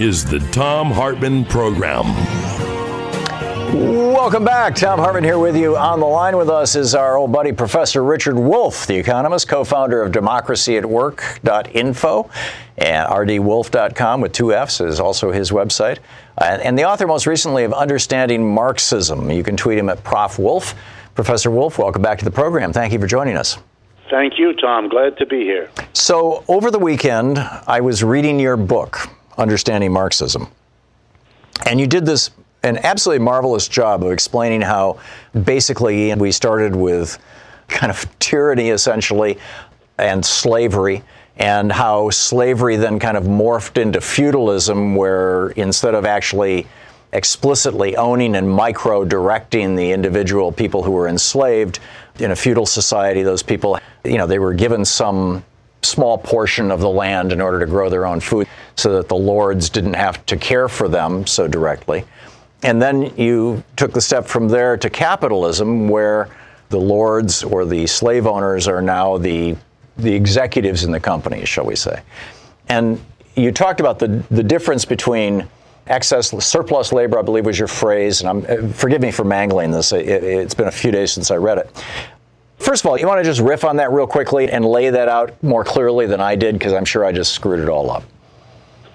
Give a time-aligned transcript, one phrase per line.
[0.00, 2.06] is the Thom Hartmann Program.
[4.14, 4.74] Welcome back.
[4.74, 5.76] Thom Hartmann here with you.
[5.76, 9.62] On the line with us is our old buddy, Professor Richard Wolff, the economist, co
[9.62, 12.30] founder of democracyatwork.info
[12.78, 15.98] and rdwolff.com with two F's is also his website.
[16.42, 19.30] And, and the author, most recently, of Understanding Marxism.
[19.30, 20.38] You can tweet him at Prof.
[20.38, 20.74] Wolff.
[21.14, 22.72] Professor Wolff, welcome back to the program.
[22.72, 23.58] Thank you for joining us.
[24.08, 24.88] Thank you, Thom.
[24.88, 25.68] Glad to be here.
[25.92, 29.10] So, over the weekend, I was reading your book,
[29.40, 30.48] Understanding Marxism.
[31.66, 32.30] And you did this
[32.62, 35.00] an absolutely marvelous job of explaining how
[35.44, 37.18] basically we started with
[37.68, 39.38] kind of tyranny essentially
[39.98, 41.02] and slavery
[41.36, 46.66] and how slavery then kind of morphed into feudalism where instead of actually
[47.12, 51.80] explicitly owning and micro directing the individual people who were enslaved
[52.18, 55.42] in a feudal society those people you know they were given some
[55.82, 59.16] small portion of the land in order to grow their own food so that the
[59.16, 62.04] lords didn't have to care for them so directly.
[62.62, 66.28] And then you took the step from there to capitalism, where
[66.68, 69.56] the lords or the slave owners are now the,
[69.96, 72.02] the executives in the company, shall we say.
[72.68, 73.00] And
[73.34, 75.48] you talked about the, the difference between
[75.86, 79.70] excess surplus labor, I believe was your phrase, and I'm, uh, forgive me for mangling
[79.70, 79.92] this.
[79.92, 81.84] It, it's been a few days since I read it.
[82.58, 85.08] First of all, you want to just riff on that real quickly and lay that
[85.08, 88.04] out more clearly than I did because I'm sure I just screwed it all up.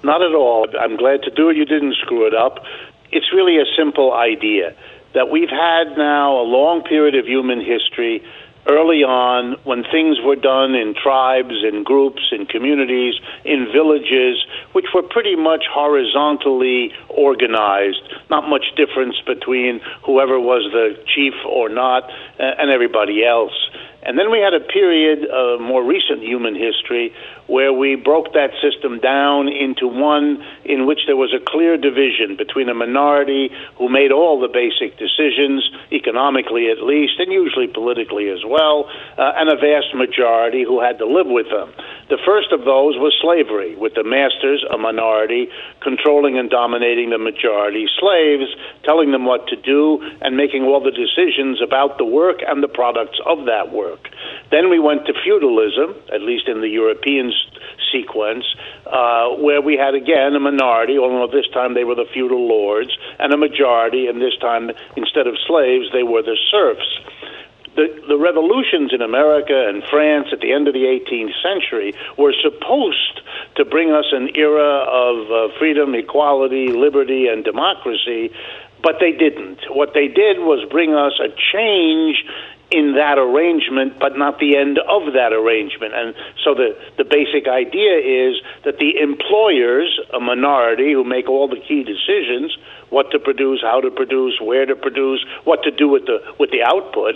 [0.06, 0.68] Not at all.
[0.80, 1.58] I'm glad to do it.
[1.58, 2.64] You didn't screw it up.
[3.12, 4.76] It's really a simple idea
[5.16, 8.22] that we've had now a long period of human history
[8.68, 14.86] early on when things were done in tribes, in groups, in communities, in villages, which
[14.94, 22.04] were pretty much horizontally organized, not much difference between whoever was the chief or not
[22.40, 23.54] uh, and everybody else.
[24.06, 27.14] And then we had a period of more recent human history
[27.48, 32.36] where we broke that system down into one in which there was a clear division
[32.38, 35.62] between a minority who made all the basic decisions,
[35.92, 40.98] economically at least, and usually politically as well, uh, and a vast majority who had
[40.98, 41.72] to live with them.
[42.10, 45.50] The first of those was slavery, with the masters, a minority,
[45.82, 48.50] controlling and dominating the majority, slaves
[48.84, 52.68] telling them what to do and making all the decisions about the work and the
[52.68, 54.10] products of that work.
[54.52, 57.34] Then we went to feudalism, at least in the European
[57.92, 58.46] sequence,
[58.86, 62.98] uh, where we had again a minority, although this time they were the feudal lords,
[63.20, 67.00] and a majority, and this time instead of slaves, they were the serfs.
[67.76, 72.34] The, the revolutions in America and France at the end of the 18th century were
[72.42, 73.20] supposed
[73.58, 78.32] to bring us an era of uh, freedom, equality, liberty, and democracy,
[78.82, 79.60] but they didn't.
[79.70, 82.24] What they did was bring us a change
[82.72, 85.94] in that arrangement, but not the end of that arrangement.
[85.94, 91.48] And so the, the basic idea is that the employers, a minority who make all
[91.48, 92.58] the key decisions,
[92.90, 96.52] what to produce, how to produce, where to produce, what to do with the with
[96.52, 97.16] the output,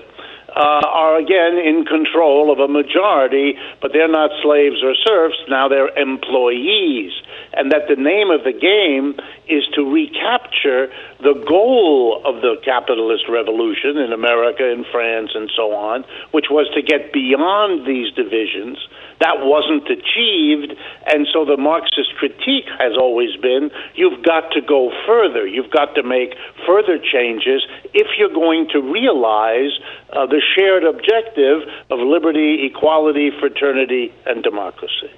[0.56, 5.38] uh, are again in control of a majority, but they're not slaves or serfs.
[5.48, 7.12] Now they're employees.
[7.54, 13.26] And that the name of the game is to recapture the goal of the capitalist
[13.28, 18.78] revolution in America, in France, and so on, which was to get beyond these divisions.
[19.20, 24.92] That wasn't achieved, and so the Marxist critique has always been you've got to go
[25.06, 25.46] further.
[25.46, 26.36] You've got to make
[26.66, 29.72] further changes if you're going to realize
[30.14, 35.12] uh, the shared objective of liberty, equality, fraternity, and democracy.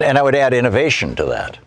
[0.00, 1.58] And I would add innovation to that.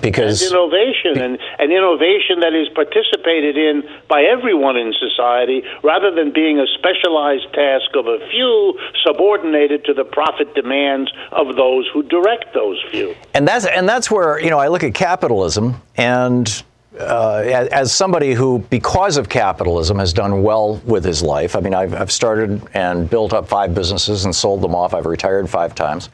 [0.00, 6.10] Because and innovation and, and innovation that is participated in by everyone in society rather
[6.14, 11.88] than being a specialized task of a few subordinated to the profit demands of those
[11.92, 15.80] who direct those few and that's and that's where you know I look at capitalism
[15.96, 16.62] and
[16.98, 21.56] uh, as somebody who, because of capitalism, has done well with his life.
[21.56, 24.92] I mean, I've, I've started and built up five businesses and sold them off.
[24.92, 26.10] I've retired five times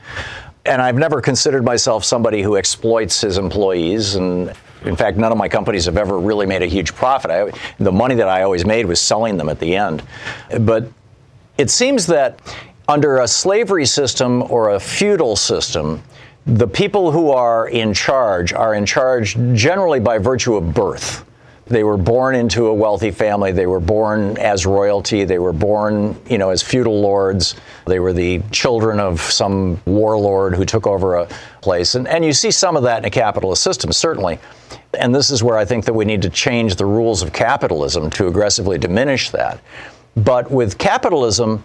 [0.65, 4.15] and I've never considered myself somebody who exploits his employees.
[4.15, 4.53] And
[4.85, 7.31] in fact, none of my companies have ever really made a huge profit.
[7.31, 10.03] I, the money that I always made was selling them at the end.
[10.61, 10.89] But
[11.57, 12.41] it seems that
[12.89, 16.03] under a slavery system or a feudal system,
[16.47, 21.25] the people who are in charge are in charge generally by virtue of birth.
[21.69, 23.53] They were born into a wealthy family.
[23.53, 25.25] They were born as royalty.
[25.25, 27.57] They were born, you know, as feudal lords.
[27.87, 31.29] They were the children of some warlord who took over a
[31.61, 31.95] place.
[31.95, 34.39] And, and you see some of that in a capitalist system, certainly.
[34.95, 38.09] And this is where I think that we need to change the rules of capitalism
[38.11, 39.61] to aggressively diminish that.
[40.17, 41.63] But with capitalism,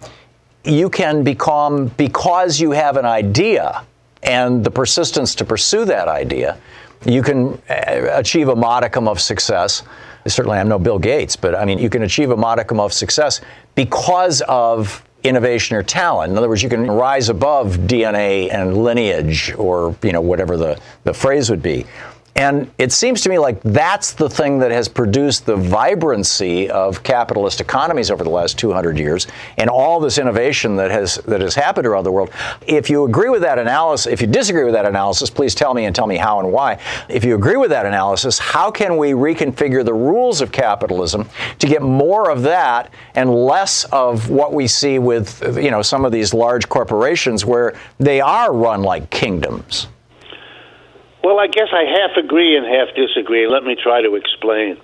[0.66, 3.86] you can become, because you have an idea
[4.22, 6.58] and the persistence to pursue that idea,
[7.06, 9.84] you can uh, achieve a modicum of success.
[10.26, 13.42] Certainly, I'm no Bill Gates, but I mean, you can achieve a modicum of success
[13.76, 16.32] because of innovation or talent.
[16.32, 20.80] In other words, you can rise above DNA and lineage or, you know, whatever the,
[21.04, 21.86] the phrase would be.
[22.36, 27.04] And it seems to me like that's the thing that has produced the vibrancy of
[27.04, 29.28] capitalist economies over the last 200 years
[29.58, 32.32] and all this innovation that has that has happened around the world.
[32.66, 35.86] If you agree with that analysis, if you disagree with that analysis, please tell me
[35.86, 36.80] and tell me how and why.
[37.08, 41.68] If you agree with that analysis, how can we reconfigure the rules of capitalism to
[41.68, 46.12] get more of that and less of what we see with you know some of
[46.12, 49.88] these large corporations where they are run like kingdoms?
[51.24, 53.48] Well, I guess I half agree and half disagree.
[53.48, 54.78] Let me try to explain.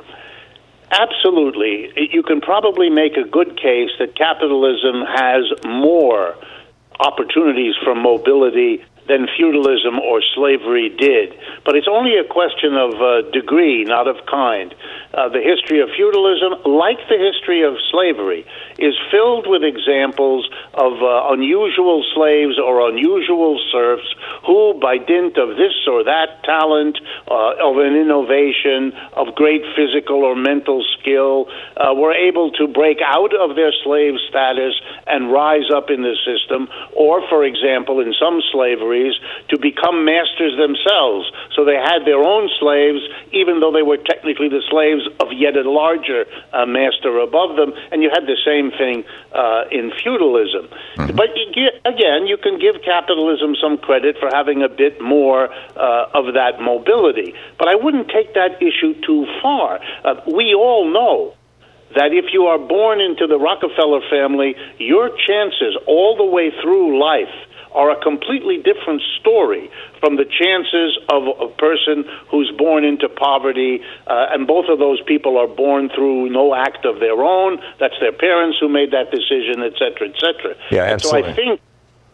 [0.89, 1.91] Absolutely.
[2.12, 6.36] You can probably make a good case that capitalism has more
[7.00, 11.33] opportunities for mobility than feudalism or slavery did.
[11.65, 14.74] But it's only a question of uh, degree, not of kind.
[15.13, 18.45] Uh, the history of feudalism, like the history of slavery,
[18.79, 24.07] is filled with examples of uh, unusual slaves or unusual serfs
[24.45, 26.97] who, by dint of this or that talent,
[27.27, 31.47] uh, of an innovation, of great physical or mental skill,
[31.77, 34.73] uh, were able to break out of their slave status
[35.07, 39.13] and rise up in the system, or, for example, in some slaveries,
[39.49, 41.29] to become masters themselves.
[41.55, 43.01] So they had their own slaves,
[43.33, 47.73] even though they were technically the slaves of yet a larger uh, master above them,
[47.91, 50.68] and you had the same thing uh, in feudalism.
[50.68, 51.16] Mm-hmm.
[51.16, 56.06] But you again, you can give capitalism some credit for having a bit more uh,
[56.13, 57.33] of that mobility.
[57.57, 59.80] But I wouldn't take that issue too far.
[60.04, 61.36] Uh, we all know
[61.95, 67.00] that if you are born into the Rockefeller family, your chances all the way through
[67.01, 67.33] life
[67.71, 69.69] are a completely different story
[70.00, 75.01] from the chances of a person who's born into poverty, uh, and both of those
[75.01, 77.60] people are born through no act of their own.
[77.80, 80.56] That's their parents who made that decision, et cetera, et cetera.
[80.71, 81.21] Yeah, absolutely.
[81.24, 81.62] so I think,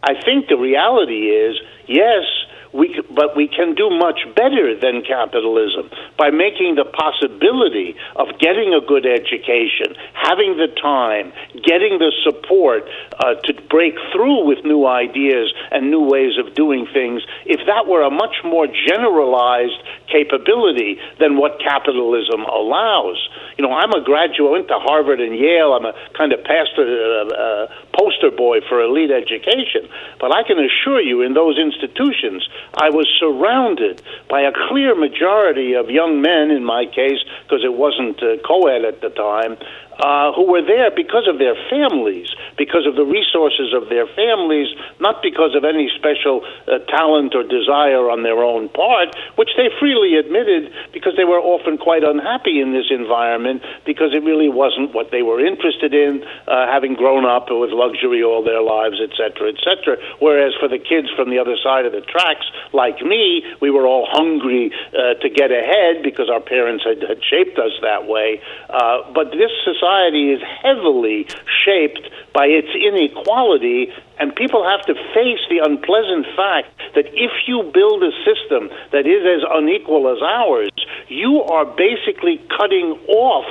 [0.02, 1.56] I think the reality is,
[1.86, 2.24] yes,
[2.72, 8.74] we, but we can do much better than capitalism by making the possibility of getting
[8.74, 11.32] a good education, having the time,
[11.64, 12.84] getting the support
[13.18, 17.22] uh, to break through with new ideas and new ways of doing things.
[17.44, 23.18] If that were a much more generalized capability than what capitalism allows.
[23.58, 25.72] You know, I'm a graduate, went to Harvard and Yale.
[25.72, 29.88] I'm a kind of pastor, uh, uh, poster boy for elite education.
[30.20, 35.74] But I can assure you, in those institutions, I was surrounded by a clear majority
[35.74, 39.56] of young men, in my case, because it wasn't uh, co ed at the time,
[39.98, 44.68] uh, who were there because of their families, because of the resources of their families,
[45.00, 49.68] not because of any special uh, talent or desire on their own part, which they
[49.80, 54.92] freely admitted because they were often quite unhappy in this environment because it really wasn't
[54.92, 59.10] what they were interested in, uh, having grown up with luxury all their lives, et
[59.16, 59.96] cetera, et cetera.
[60.20, 63.86] Whereas for the kids from the other side of the tracks, like me, we were
[63.86, 68.40] all hungry uh, to get ahead because our parents had, had shaped us that way.
[68.68, 71.26] Uh, but this society society is heavily
[71.64, 77.62] shaped by its inequality, and people have to face the unpleasant fact that if you
[77.72, 80.70] build a system that is as unequal as ours,
[81.08, 83.46] you are basically cutting off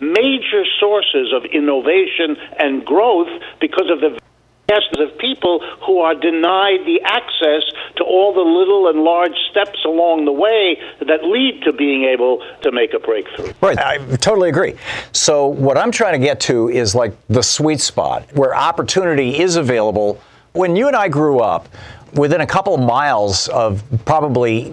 [0.00, 4.18] major sources of innovation and growth because of the
[4.68, 7.62] of people who are denied the access
[7.96, 12.42] to all the little and large steps along the way that lead to being able
[12.62, 13.52] to make a breakthrough.
[13.60, 14.74] Right, I totally agree.
[15.12, 19.56] So, what I'm trying to get to is like the sweet spot where opportunity is
[19.56, 20.20] available.
[20.52, 21.68] When you and I grew up,
[22.14, 24.70] within a couple of miles of probably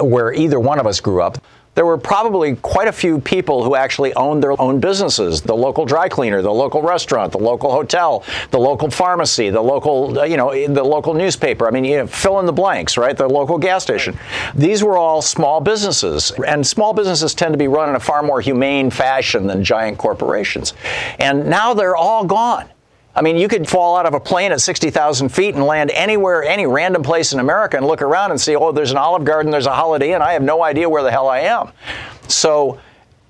[0.00, 1.38] where either one of us grew up,
[1.74, 5.40] there were probably quite a few people who actually owned their own businesses.
[5.40, 10.18] The local dry cleaner the local restaurant the local hotel the local pharmacy the local
[10.18, 11.66] uh, you know the local newspaper.
[11.66, 13.16] I mean you know, fill in the blanks right?
[13.16, 14.18] The local gas station.
[14.54, 18.22] These were all small businesses and small businesses tend to be run in a far
[18.22, 20.74] more humane fashion than giant corporations.
[21.18, 22.68] And now they're all gone
[23.14, 26.44] I mean, you could fall out of a plane at 60,000 feet and land anywhere,
[26.44, 29.50] any random place in America and look around and see, oh, there's an Olive Garden,
[29.50, 30.22] there's a Holiday Inn.
[30.22, 31.72] I have no idea where the hell I am.
[32.28, 32.78] So,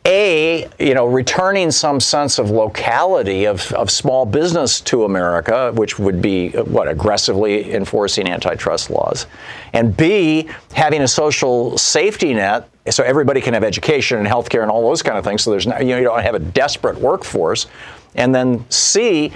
[0.06, 5.99] a, you know, returning some sense of locality of, of small business to America, which
[5.99, 9.26] would be what aggressively enforcing antitrust laws,
[9.75, 14.70] and B, having a social safety net so everybody can have education and healthcare and
[14.70, 15.42] all those kind of things.
[15.42, 17.66] So there's not, you know, you don't have a desperate workforce,
[18.14, 19.32] and then C,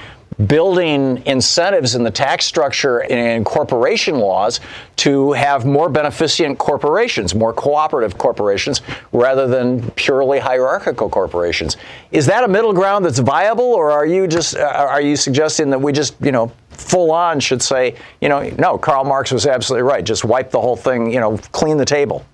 [0.46, 4.60] building incentives in the tax structure and corporation laws
[4.96, 11.76] to have more beneficent corporations, more cooperative corporations, rather than purely hierarchical corporations.
[12.10, 15.70] Is that a middle ground that's viable, or are you just uh, are you suggesting
[15.70, 19.46] that we just you know full on should say you know no Karl Marx was
[19.46, 22.24] absolutely right, just wipe the whole thing, you know, clean the table?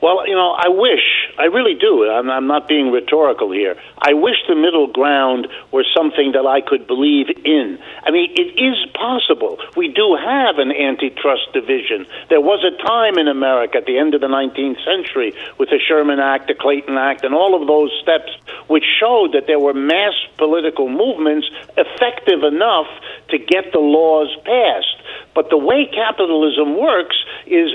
[0.00, 2.10] Well, you know, I wish, I really do.
[2.10, 3.76] I'm, I'm not being rhetorical here.
[3.96, 7.78] I wish the middle ground were something that I could believe in.
[8.02, 9.58] I mean, it is possible.
[9.76, 12.06] We do have an antitrust division.
[12.28, 15.78] There was a time in America at the end of the 19th century with the
[15.78, 18.34] Sherman Act, the Clayton Act, and all of those steps
[18.66, 22.88] which showed that there were mass political movements effective enough
[23.30, 24.96] to get the laws passed.
[25.38, 27.14] But the way capitalism works
[27.46, 27.70] is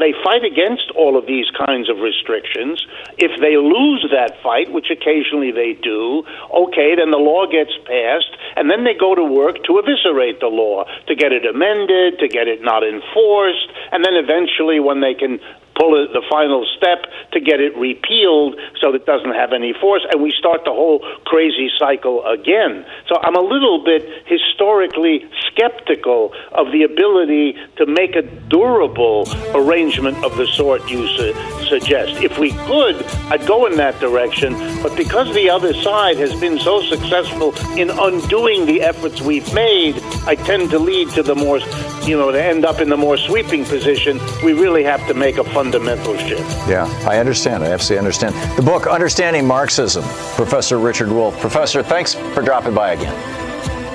[0.00, 2.80] they fight against all of these kinds of restrictions.
[3.20, 8.32] If they lose that fight, which occasionally they do, okay, then the law gets passed,
[8.56, 12.26] and then they go to work to eviscerate the law, to get it amended, to
[12.26, 15.40] get it not enforced, and then eventually, when they can
[15.76, 20.22] pull the final step to get it repealed so it doesn't have any force, and
[20.22, 22.84] we start the whole crazy cycle again.
[23.08, 30.24] So I'm a little bit historically skeptical of the ability to make a durable arrangement
[30.24, 31.34] of the sort you su-
[31.66, 32.22] suggest.
[32.22, 34.52] If we could, I'd go in that direction,
[34.82, 40.00] but because the other side has been so successful in undoing the efforts we've made,
[40.26, 41.58] I tend to lead to the more,
[42.02, 44.20] you know, to end up in the more sweeping position.
[44.42, 46.42] We really have to make a fun fundamental shift.
[46.68, 47.64] Yeah, I understand.
[47.64, 48.34] I absolutely understand.
[48.58, 50.04] The book, Understanding Marxism,
[50.36, 51.38] Professor Richard Wolff.
[51.40, 53.14] Professor, thanks for dropping by again.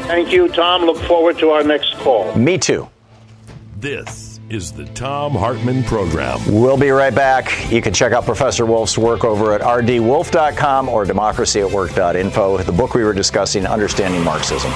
[0.08, 0.86] Thank you, Thom.
[0.86, 2.34] Look forward to our next call.
[2.36, 2.90] Me too.
[3.78, 6.40] This is the Thom Hartmann Program.
[6.48, 7.72] We'll be right back.
[7.72, 12.58] You can check out Professor Wolff's work over at rdwolff.com or democracyatwork.info.
[12.58, 14.72] The book we were discussing, Understanding Marxism.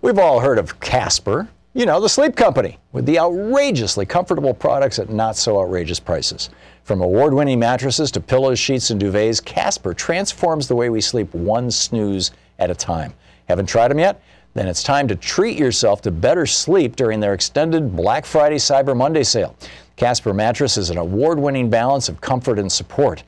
[0.00, 4.98] We've all heard of Casper you know, the sleep company with the outrageously comfortable products
[4.98, 6.50] at not so outrageous prices.
[6.84, 11.32] From award winning mattresses to pillows, sheets, and duvets, Casper transforms the way we sleep
[11.32, 13.14] one snooze at a time.
[13.48, 14.20] Haven't tried them yet?
[14.52, 18.94] Then it's time to treat yourself to better sleep during their extended Black Friday Cyber
[18.94, 19.56] Monday sale.
[19.96, 23.22] Casper mattress is an award winning balance of comfort and support.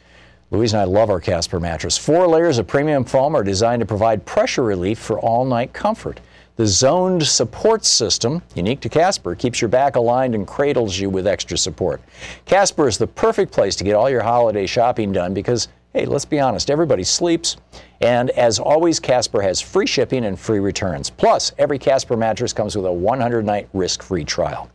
[0.51, 1.97] Louise and I love our Casper mattress.
[1.97, 6.21] Four layers of premium foam are designed to provide pressure relief for all night comfort.
[6.57, 11.27] The zoned support system, unique to Casper, keeps your back aligned and cradles you with
[11.27, 12.01] extra support.
[12.47, 16.25] Casper is the perfect place to get all your holiday shopping done because, hey, let's
[16.25, 17.57] be honest, everybody sleeps.
[18.01, 21.09] And as always, Casper has free shipping and free returns.
[21.09, 24.71] Plus, every Casper mattress comes with a 100 night risk free trial.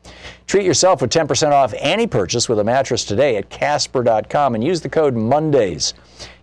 [0.48, 4.82] Treat yourself with 10% off any purchase with a mattress today at Casper.com and use
[4.82, 5.94] the code MONDAYS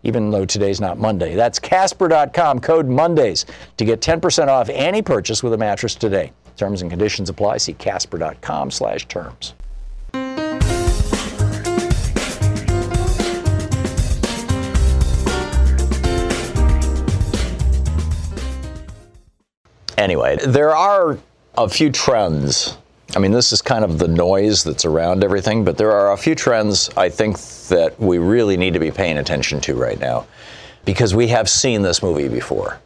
[0.03, 1.35] even though today's not Monday.
[1.35, 3.45] That's Casper.com, code Mondays,
[3.77, 6.33] to get 10% off any purchase with a mattress today.
[6.57, 7.59] Terms and conditions apply.
[7.59, 9.55] See Casper.com slash terms.
[19.97, 21.19] Anyway, there are
[21.57, 22.77] a few trends
[23.15, 26.17] I mean, this is kind of the noise that's around everything, but there are a
[26.17, 27.39] few trends I think
[27.69, 30.27] that we really need to be paying attention to right now
[30.85, 32.81] because we have seen this movie before.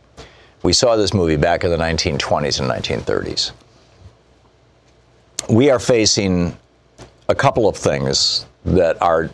[0.62, 3.52] We saw this movie back in the 1920s and 1930s.
[5.48, 6.56] We are facing
[7.28, 9.30] a couple of things that are,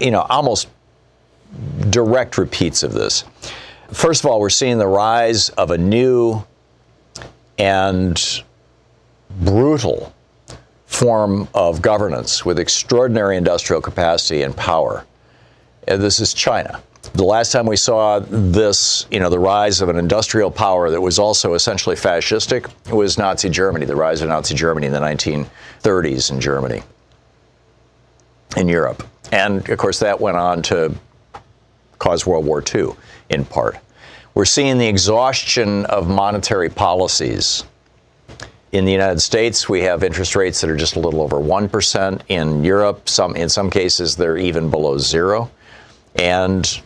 [0.00, 0.68] you know, almost
[1.90, 3.24] direct repeats of this.
[3.92, 6.44] First of all, we're seeing the rise of a new
[7.60, 8.42] and
[9.40, 10.14] brutal
[10.86, 15.04] form of governance with extraordinary industrial capacity and power.
[15.86, 16.82] And this is China.
[17.12, 21.00] The last time we saw this, you know, the rise of an industrial power that
[21.00, 26.30] was also essentially fascistic was Nazi Germany, the rise of Nazi Germany in the 1930s
[26.30, 26.82] in Germany,
[28.56, 29.06] in Europe.
[29.32, 30.94] And of course, that went on to
[31.98, 32.92] cause World War II
[33.28, 33.76] in part.
[34.34, 37.64] We're seeing the exhaustion of monetary policies.
[38.70, 42.20] In the United States, we have interest rates that are just a little over 1%.
[42.28, 45.50] In Europe, some in some cases they're even below 0.
[46.14, 46.80] And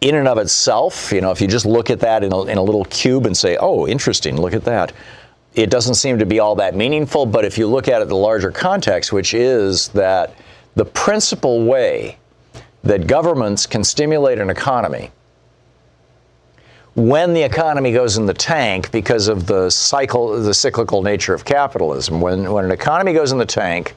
[0.00, 2.58] in and of itself, you know, if you just look at that in a, in
[2.58, 4.92] a little cube and say, "Oh, interesting, look at that."
[5.54, 8.16] It doesn't seem to be all that meaningful, but if you look at it the
[8.16, 10.34] larger context, which is that
[10.74, 12.18] the principal way
[12.82, 15.12] that governments can stimulate an economy
[16.96, 21.44] when the economy goes in the tank because of the cycle, the cyclical nature of
[21.44, 22.22] capitalism.
[22.22, 23.94] When, when an economy goes in the tank,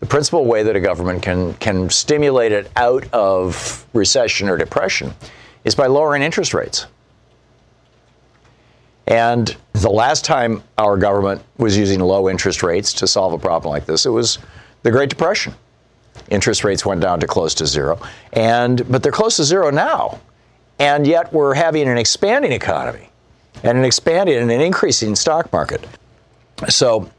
[0.00, 5.12] the principal way that a government can, can stimulate it out of recession or depression
[5.64, 6.86] is by lowering interest rates.
[9.06, 13.70] And the last time our government was using low interest rates to solve a problem
[13.70, 14.38] like this, it was
[14.84, 15.54] the Great Depression.
[16.30, 18.00] Interest rates went down to close to zero.
[18.32, 20.18] And but they're close to zero now.
[20.78, 23.10] And yet we're having an expanding economy
[23.62, 25.86] and an expanding and an increasing stock market.
[26.68, 27.10] So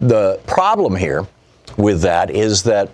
[0.00, 1.26] the problem here
[1.76, 2.90] with that is that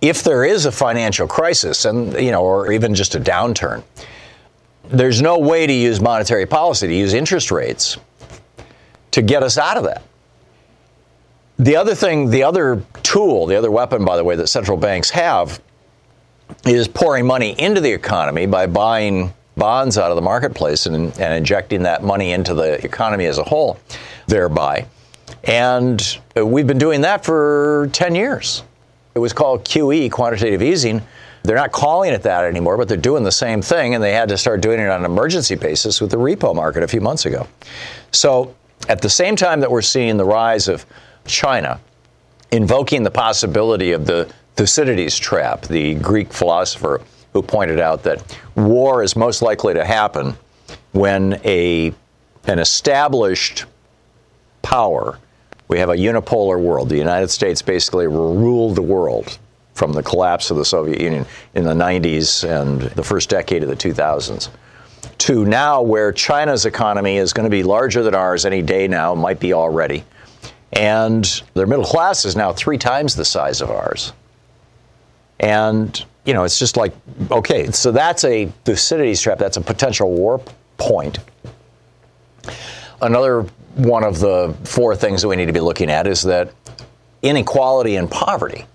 [0.00, 3.82] if there is a financial crisis and you know or even just a downturn,
[4.84, 7.96] there's no way to use monetary policy to use interest rates
[9.12, 10.02] to get us out of that.
[11.58, 15.10] The other thing, the other tool, the other weapon, by the way, that central banks
[15.10, 15.60] have
[16.66, 21.34] is pouring money into the economy by buying bonds out of the marketplace and, and
[21.34, 23.78] injecting that money into the economy as a whole,
[24.26, 24.86] thereby.
[25.44, 28.62] And we've been doing that for 10 years.
[29.14, 31.02] It was called QE, quantitative easing.
[31.42, 34.30] They're not calling it that anymore, but they're doing the same thing, and they had
[34.30, 37.26] to start doing it on an emergency basis with the repo market a few months
[37.26, 37.46] ago.
[38.12, 38.54] So,
[38.88, 40.84] at the same time that we're seeing the rise of
[41.26, 41.80] China
[42.50, 47.00] invoking the possibility of the Thucydides trap, the Greek philosopher
[47.32, 50.36] who pointed out that war is most likely to happen
[50.92, 51.92] when a
[52.46, 53.64] an established
[54.62, 55.18] power,
[55.68, 56.90] we have a unipolar world.
[56.90, 59.38] The United States basically ruled the world
[59.72, 63.68] from the collapse of the Soviet Union in the 90s and the first decade of
[63.68, 64.50] the 2000s
[65.18, 69.14] to now where China's economy is going to be larger than ours any day now,
[69.14, 70.04] might be already.
[70.72, 71.24] And
[71.54, 74.12] their middle class is now three times the size of ours.
[75.40, 76.94] And, you know, it's just like,
[77.30, 80.40] okay, so that's a Thucydides trap, that's a potential war
[80.76, 81.18] point.
[83.02, 83.42] Another
[83.74, 86.52] one of the four things that we need to be looking at is that
[87.22, 88.66] inequality and poverty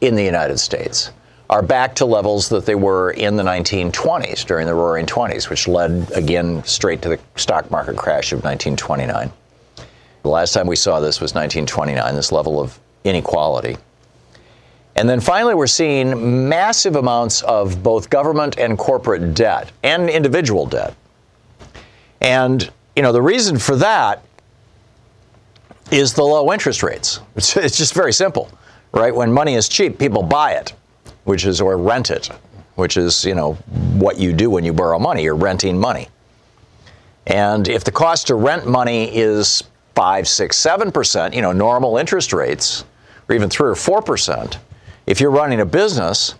[0.00, 1.10] in the United States
[1.50, 5.68] are back to levels that they were in the 1920s during the roaring 20s, which
[5.68, 9.30] led again straight to the stock market crash of 1929.
[10.22, 13.76] The last time we saw this was 1929, this level of inequality.
[14.94, 20.66] And then finally, we're seeing massive amounts of both government and corporate debt and individual
[20.66, 20.94] debt.
[22.20, 24.22] And, you know, the reason for that
[25.90, 27.20] is the low interest rates.
[27.36, 28.50] It's, it's just very simple,
[28.92, 29.14] right?
[29.14, 30.74] When money is cheap, people buy it,
[31.24, 32.28] which is, or rent it,
[32.74, 33.54] which is, you know,
[33.94, 35.22] what you do when you borrow money.
[35.22, 36.08] You're renting money.
[37.26, 41.96] And if the cost to rent money is five, six, seven percent, you know, normal
[41.96, 42.84] interest rates,
[43.28, 44.58] or even three or four percent,
[45.06, 46.34] if you're running a business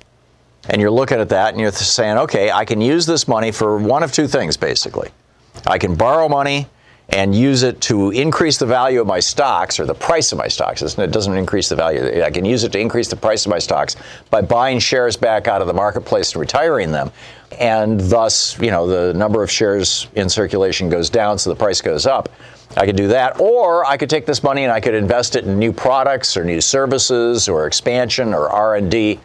[0.68, 3.79] and you're looking at that and you're saying, okay, I can use this money for
[3.79, 5.11] one of two things, basically.
[5.66, 6.68] I can borrow money
[7.09, 10.48] and use it to increase the value of my stocks or the price of my
[10.48, 10.81] stocks.
[10.81, 12.22] It doesn't increase the value.
[12.22, 13.96] I can use it to increase the price of my stocks
[14.31, 17.11] by buying shares back out of the marketplace and retiring them.
[17.59, 21.83] And thus, you know, the number of shares in circulation goes down, so the price
[21.83, 22.31] goes up.
[22.77, 25.45] I could do that, or I could take this money and I could invest it
[25.45, 29.21] in new products or new services or expansion or R&D.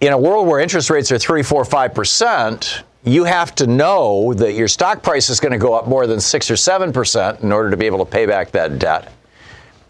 [0.00, 4.34] In a world where interest rates are three, four, five percent, you have to know
[4.34, 7.40] that your stock price is going to go up more than six or seven percent
[7.40, 9.12] in order to be able to pay back that debt,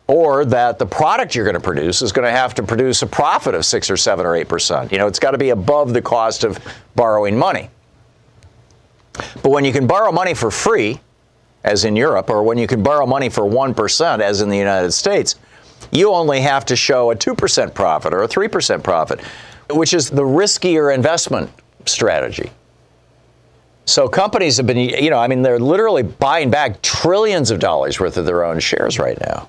[0.06, 3.06] or that the product you're going to produce is going to have to produce a
[3.06, 4.92] profit of six or seven or eight percent.
[4.92, 6.58] You know, it's got to be above the cost of
[6.94, 7.68] borrowing money.
[9.42, 11.00] But when you can borrow money for free
[11.64, 14.92] as in Europe, or when you can borrow money for 1%, as in the United
[14.92, 15.36] States,
[15.90, 19.20] you only have to show a 2% profit or a 3% profit,
[19.70, 21.50] which is the riskier investment
[21.86, 22.50] strategy.
[23.84, 27.98] So companies have been, you know, I mean, they're literally buying back trillions of dollars
[27.98, 29.48] worth of their own shares right now.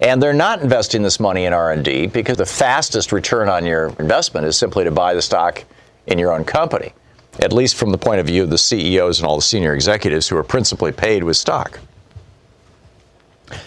[0.00, 4.46] And they're not investing this money in R&D because the fastest return on your investment
[4.46, 5.64] is simply to buy the stock
[6.06, 6.92] in your own company,
[7.38, 10.28] at least from the point of view of the CEOs and all the senior executives
[10.28, 11.78] who are principally paid with stock.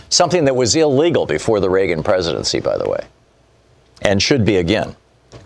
[0.10, 3.06] Something that was illegal before the Reagan presidency, by the way,
[4.02, 4.96] and should be again,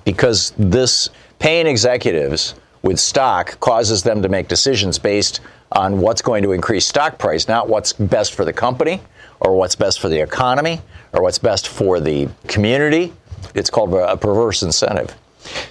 [0.06, 6.44] because this paying executives with stock causes them to make decisions based on what's going
[6.44, 9.02] to increase stock price, not what's best for the company
[9.40, 10.82] or what's best for the economy
[11.14, 13.14] or what's best for the community.
[13.56, 15.16] It's called a perverse incentive.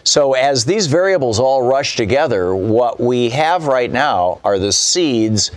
[0.04, 5.50] So, as these variables all rush together, what we have right now are the seeds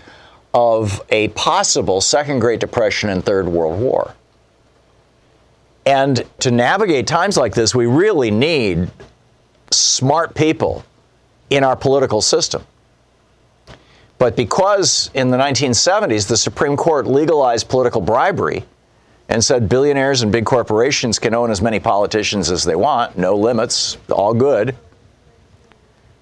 [0.53, 4.13] of a possible Second Great Depression and Third World War.
[5.85, 8.91] And to navigate times like this, we really need
[9.71, 10.83] smart people
[11.49, 12.63] in our political system.
[14.17, 18.63] But because in the 1970s the Supreme Court legalized political bribery
[19.31, 23.33] and said billionaires and big corporations can own as many politicians as they want, no
[23.37, 24.75] limits, all good.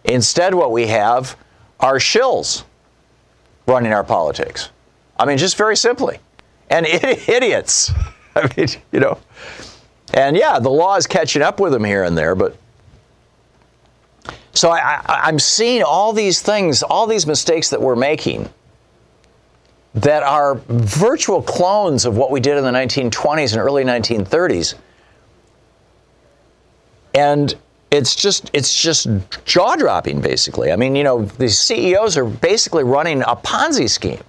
[0.04, 1.36] Instead, what we have
[1.80, 2.66] are shills
[3.66, 4.70] running our politics.
[5.18, 6.20] I mean, just very simply.
[6.70, 7.92] And idiots.
[8.36, 9.18] I mean, you know.
[10.14, 12.58] And yeah, the law is catching up with them here and there, but
[14.54, 18.50] so I, am seeing all these things, all these mistakes that we're making
[19.96, 24.76] that are virtual clones of what we did in the 1920s and early 1930s.
[27.16, 27.56] And
[27.92, 29.08] it's just it's just
[29.46, 30.72] jaw dropping basically.
[30.72, 34.22] I mean, you know, these CEOs are basically running a Ponzi scheme.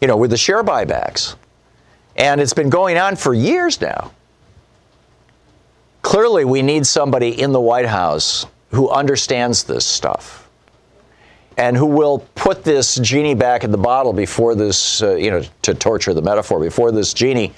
[0.00, 1.36] You know, with the share buybacks.
[2.16, 4.12] And it's been going on for years now.
[6.02, 10.39] Clearly, we need somebody in the White House who understands this stuff
[11.56, 15.42] and who will put this genie back in the bottle before this, uh, you know,
[15.62, 17.52] to torture the metaphor, before this genie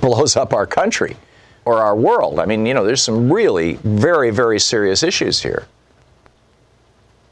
[0.00, 1.16] blows up our country
[1.64, 2.38] or our world.
[2.38, 5.66] I mean, you know, there's some really very, very serious issues here.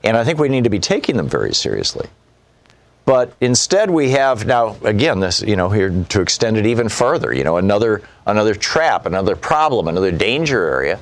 [0.03, 2.09] And I think we need to be taking them very seriously.
[3.05, 7.33] But instead, we have now again this, you know, here to extend it even further.
[7.35, 11.01] You know, another another trap, another problem, another danger area.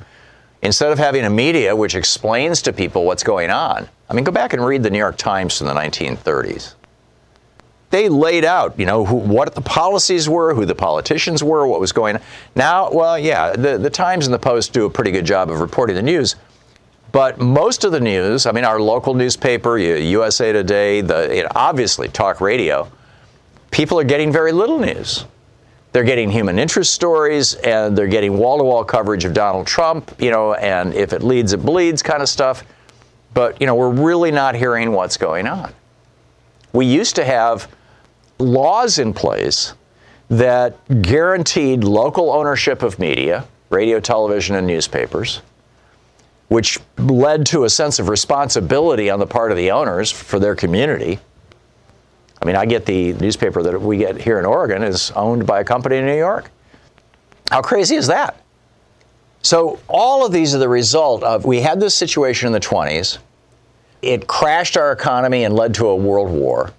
[0.63, 4.33] Instead of having a media which explains to people what's going on, I mean, go
[4.33, 6.75] back and read the New York Times from the 1930s.
[7.91, 11.81] They laid out, you know, who, what the policies were, who the politicians were, what
[11.81, 12.23] was going on.
[12.57, 15.61] Now, well, yeah, the, the Times and the Post do a pretty good job of
[15.61, 16.35] reporting the news.
[17.13, 21.49] But most of the news, I mean, our local newspaper, USA Today, the you know,
[21.55, 22.91] obviously talk radio,
[23.71, 25.25] people are getting very little news.
[25.93, 30.55] They're getting human interest stories, and they're getting wall-to-wall coverage of Donald Trump, you know,
[30.55, 32.65] and if it leads, it bleeds kind of stuff.
[33.35, 35.73] But you know, we're really not hearing what's going on.
[36.73, 37.69] We used to have
[38.39, 39.75] laws in place
[40.29, 45.43] that guaranteed local ownership of media, radio, television, and newspapers
[46.51, 50.57] which led to a sense of responsibility on the part of the owners for their
[50.57, 51.21] community.
[52.43, 55.61] I mean, I get the newspaper that we get here in Oregon is owned by
[55.61, 56.51] a company in New York.
[57.53, 58.43] How crazy is that?
[59.43, 63.19] So, all of these are the result of we had this situation in the 20s.
[64.03, 66.73] It crashed our economy and led to a world war.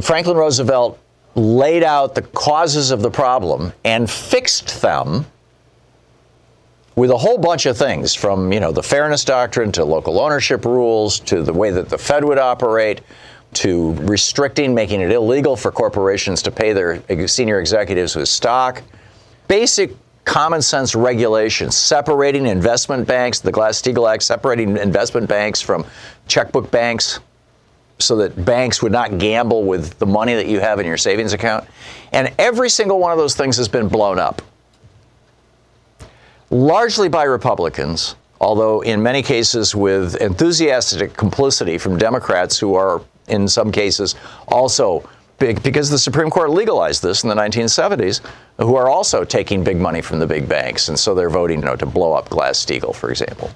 [0.00, 0.98] Franklin Roosevelt
[1.34, 5.26] laid out the causes of the problem and fixed them
[6.96, 10.64] with a whole bunch of things from, you know, the fairness doctrine to local ownership
[10.64, 13.00] rules to the way that the Fed would operate
[13.54, 18.82] to restricting, making it illegal for corporations to pay their senior executives with stock.
[19.46, 19.92] Basic
[20.28, 25.86] common sense regulations, separating investment banks, the Glass-Steagall Act, separating investment banks from
[26.28, 27.18] checkbook banks
[27.98, 31.32] so that banks would not gamble with the money that you have in your savings
[31.32, 31.66] account.
[32.12, 34.42] And every single one of those things has been blown up
[36.50, 43.48] largely by Republicans, although in many cases with enthusiastic complicity from Democrats who are, in
[43.48, 44.14] some cases,
[44.46, 45.08] also
[45.38, 48.20] because the Supreme Court legalized this in the 1970s,
[48.58, 50.88] who are also taking big money from the big banks.
[50.88, 53.50] And so they're voting you know, to blow up Glass Steagall, for example.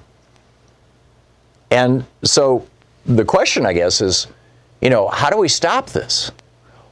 [1.71, 2.65] And so
[3.05, 4.27] the question, I guess, is
[4.83, 6.31] you know, how do we stop this?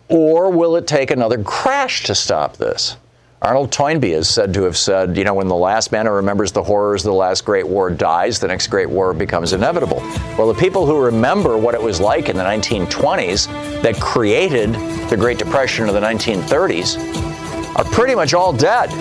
[0.08, 2.96] Or will it take another crash to stop this?
[3.44, 6.52] Arnold Toynbee is said to have said, you know, when the last man who remembers
[6.52, 9.98] the horrors of the last great war dies, the next great war becomes inevitable.
[10.38, 14.76] Well, the people who remember what it was like in the 1920s that created
[15.10, 18.92] the Great Depression of the 1930s are pretty much all dead.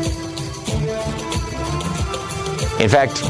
[2.80, 3.20] In fact,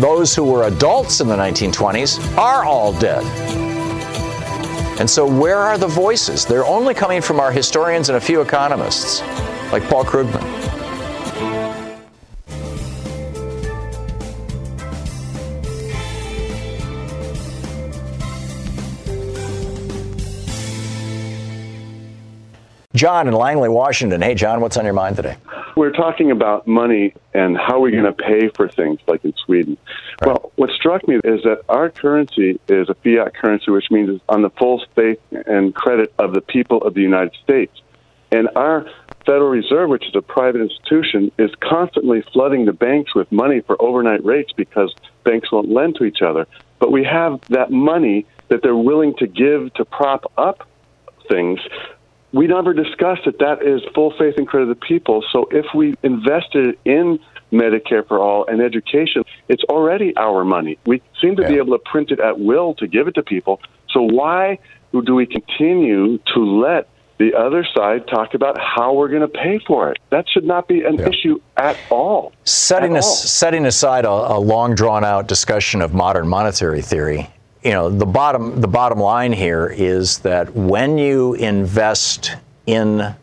[0.00, 3.22] those who were adults in the 1920s are all dead.
[4.98, 6.46] And so, where are the voices?
[6.46, 9.22] They're only coming from our historians and a few economists,
[9.72, 10.60] like Paul Krugman.
[23.00, 24.20] John in Langley, Washington.
[24.20, 25.36] Hey, John, what's on your mind today?
[25.74, 29.78] We're talking about money and how we're going to pay for things like in Sweden.
[30.20, 30.26] Right.
[30.26, 34.24] Well, what struck me is that our currency is a fiat currency, which means it's
[34.28, 37.72] on the full faith and credit of the people of the United States.
[38.32, 38.86] And our
[39.26, 43.80] Federal Reserve, which is a private institution, is constantly flooding the banks with money for
[43.80, 46.46] overnight rates because banks won't lend to each other.
[46.78, 50.66] But we have that money that they're willing to give to prop up
[51.28, 51.60] things
[52.32, 55.24] we never discussed that that is full faith and credit of the people.
[55.32, 57.18] So if we invested in
[57.52, 60.78] Medicare for all and education, it's already our money.
[60.86, 61.48] We seem to yeah.
[61.48, 63.60] be able to print it at will to give it to people.
[63.90, 64.58] So why
[64.92, 66.88] do we continue to let
[67.20, 69.98] the other side talk about how we're going to pay for it.
[70.10, 71.08] That should not be an yeah.
[71.08, 72.32] issue at all.
[72.44, 73.14] Setting, at all.
[73.14, 77.30] setting aside a, a long drawn out discussion of modern monetary theory
[77.62, 83.14] you know, the bottom the bottom line here is that when you invest in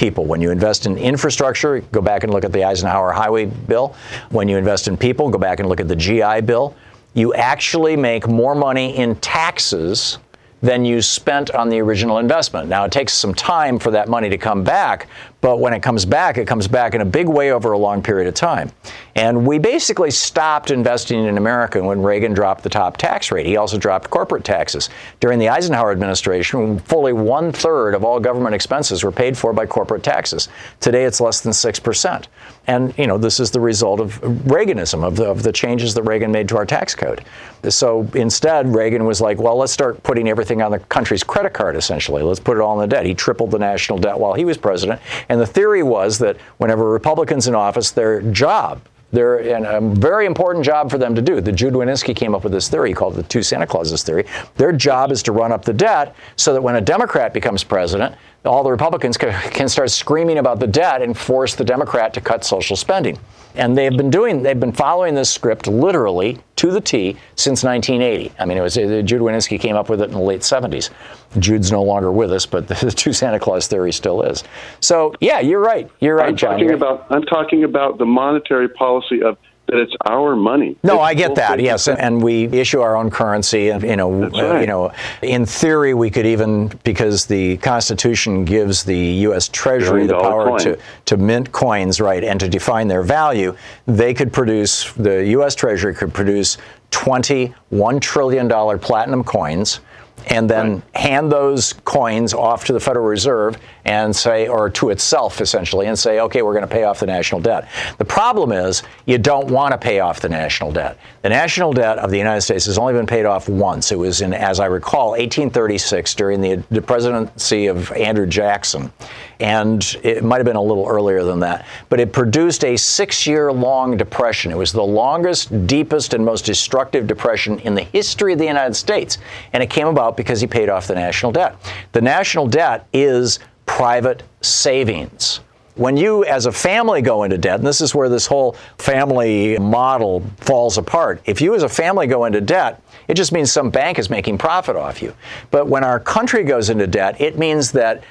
[0.00, 0.24] people.
[0.24, 3.94] When you invest in infrastructure, go back and look at the Eisenhower Highway bill.
[4.30, 6.74] When you invest in people, go back and look at the GI bill.
[7.12, 10.16] You actually make more money in taxes
[10.62, 12.68] than you spent on the original investment.
[12.68, 15.08] Now, it takes some time for that money to come back,
[15.40, 18.02] but when it comes back, it comes back in a big way over a long
[18.02, 18.70] period of time.
[19.14, 23.46] And we basically stopped investing in America when Reagan dropped the top tax rate.
[23.46, 24.90] He also dropped corporate taxes.
[25.18, 29.66] During the Eisenhower administration, fully one third of all government expenses were paid for by
[29.66, 30.48] corporate taxes.
[30.80, 32.26] Today, it's less than 6%.
[32.66, 36.02] And, you know, this is the result of Reaganism, of the, of the changes that
[36.02, 37.24] Reagan made to our tax code.
[37.68, 41.76] So instead, Reagan was like, well, let's start putting everything on the country's credit card,
[41.76, 42.22] essentially.
[42.22, 43.04] Let's put it all in the debt.
[43.04, 45.00] He tripled the national debt while he was president.
[45.30, 50.64] And the theory was that whenever Republicans in office, their job, they're a very important
[50.64, 51.40] job for them to do.
[51.40, 54.24] The Jude Wanniski came up with this theory called the two Santa Clauses theory.
[54.56, 58.14] Their job is to run up the debt so that when a Democrat becomes president,
[58.44, 62.44] all the Republicans can start screaming about the debt and force the Democrat to cut
[62.44, 63.18] social spending.
[63.54, 68.32] And they've been doing, they've been following this script literally to the T since 1980.
[68.38, 70.90] I mean, it was uh, Jude Wanniski came up with it in the late 70s.
[71.38, 74.44] Jude's no longer with us, but the two Santa Claus theory still is.
[74.80, 75.90] So, yeah, you're right.
[76.00, 76.52] You're right, I'm John.
[76.52, 79.36] Talking about, I'm talking about the monetary policy of
[79.70, 80.76] that it's our money.
[80.82, 81.60] No, it's I get that.
[81.60, 85.94] Yes, and we issue our own currency, and you know, uh, you know, in theory,
[85.94, 89.48] we could even because the Constitution gives the U.S.
[89.48, 90.58] Treasury the power coin.
[90.60, 93.56] to to mint coins, right, and to define their value.
[93.86, 95.54] They could produce the U.S.
[95.54, 96.58] Treasury could produce
[96.90, 99.80] twenty one trillion dollar platinum coins
[100.26, 100.96] and then right.
[100.96, 103.56] hand those coins off to the Federal Reserve
[103.90, 107.06] and say, or to itself essentially, and say, okay, we're going to pay off the
[107.06, 107.68] national debt.
[107.98, 110.96] The problem is you don't want to pay off the national debt.
[111.22, 113.90] The national debt of the United States has only been paid off once.
[113.90, 118.92] It was in, as I recall, 1836 during the, the presidency of Andrew Jackson.
[119.40, 121.66] And it might have been a little earlier than that.
[121.88, 124.52] But it produced a six year long depression.
[124.52, 128.74] It was the longest, deepest, and most destructive depression in the history of the United
[128.74, 129.18] States.
[129.52, 131.56] And it came about because he paid off the national debt.
[131.90, 133.40] The national debt is
[133.76, 135.40] private savings
[135.76, 139.58] when you as a family go into debt, and this is where this whole family
[139.58, 143.70] model falls apart, if you as a family go into debt, it just means some
[143.70, 145.14] bank is making profit off you.
[145.50, 148.02] But when our country goes into debt, it means that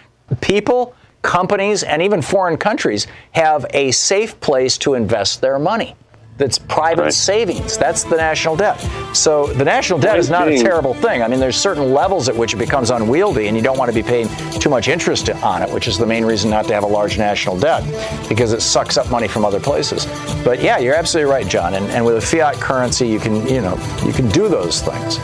[0.41, 5.95] people, companies, and even foreign countries have a safe place to invest their money
[6.39, 7.13] that's private right.
[7.13, 7.77] savings.
[7.77, 8.79] That's the national debt.
[9.13, 11.21] So the national debt is not a terrible thing.
[11.21, 13.95] I mean, there's certain levels at which it becomes unwieldy, and you don't want to
[13.95, 16.83] be paying too much interest on it, which is the main reason not to have
[16.83, 17.83] a large national debt,
[18.29, 20.05] because it sucks up money from other places.
[20.43, 21.75] But yeah, you're absolutely right, John.
[21.75, 23.75] And, and with a fiat currency, you can, you know,
[24.05, 25.19] you can do those things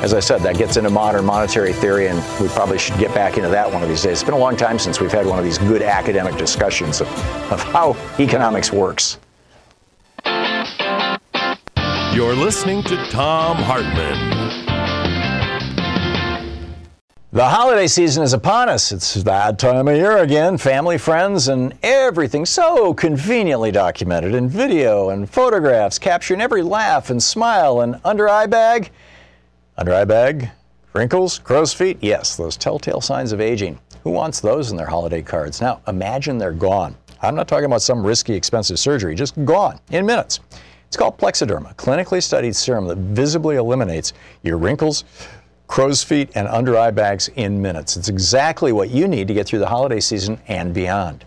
[0.00, 3.36] as I said, that gets into modern monetary theory, and we probably should get back
[3.36, 4.12] into that one of these days.
[4.12, 7.08] It's been a long time since we've had one of these good academic discussions of,
[7.52, 9.18] of how economics works.
[12.20, 14.18] You're listening to Thom Hartmann.
[17.32, 18.92] The holiday season is upon us.
[18.92, 20.58] It's that time of year again.
[20.58, 27.22] Family, friends, and everything so conveniently documented in video and photographs, capturing every laugh and
[27.22, 28.90] smile and under eye bag.
[29.78, 30.50] Under eye bag?
[30.92, 31.38] Wrinkles?
[31.38, 31.96] Crow's feet?
[32.02, 33.80] Yes, those telltale signs of aging.
[34.04, 35.62] Who wants those in their holiday cards?
[35.62, 36.94] Now, imagine they're gone.
[37.22, 40.40] I'm not talking about some risky, expensive surgery, just gone in minutes.
[40.90, 45.04] It's called Plexaderm, a clinically studied serum that visibly eliminates your wrinkles,
[45.68, 47.96] crow's feet, and under eye bags in minutes.
[47.96, 51.24] It's exactly what you need to get through the holiday season and beyond.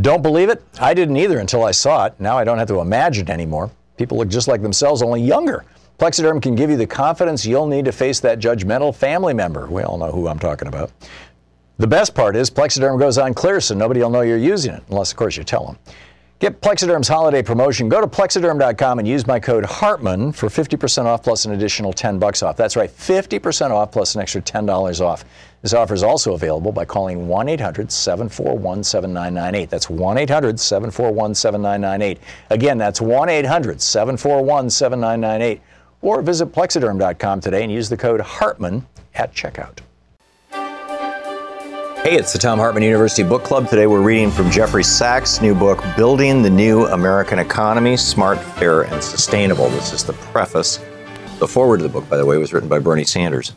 [0.00, 0.64] Don't believe it?
[0.80, 2.14] I didn't either until I saw it.
[2.18, 3.70] Now I don't have to imagine anymore.
[3.98, 5.64] People look just like themselves, only younger.
[6.00, 9.68] Plexaderm can give you the confidence you'll need to face that judgmental family member.
[9.68, 10.90] We all know who I'm talking about.
[11.78, 14.82] The best part is Plexaderm goes on clear so nobody will know you're using it,
[14.90, 15.78] unless, of course, you tell them.
[16.44, 17.88] Get Plexaderm's holiday promotion.
[17.88, 22.18] Go to plexaderm.com and use my code Hartmann for 50% off plus an additional 10
[22.18, 22.54] bucks off.
[22.54, 25.24] That's right, 50% off plus an extra $10 off.
[25.62, 29.70] This offer is also available by calling 1-800-741-7998.
[29.70, 32.18] That's 1-800-741-7998.
[32.50, 35.60] Again, that's 1-800-741-7998.
[36.02, 39.78] Or visit plexaderm.com today and use the code Hartmann at checkout.
[42.04, 43.66] Hey, it's the Thom Hartmann University Book Club.
[43.66, 48.82] Today we're reading from Jeffrey Sachs' new book, Building the New American Economy Smart, Fair,
[48.82, 49.70] and Sustainable.
[49.70, 50.80] This is the preface.
[51.38, 53.54] The forward to the book, by the way, was written by Bernie Sanders.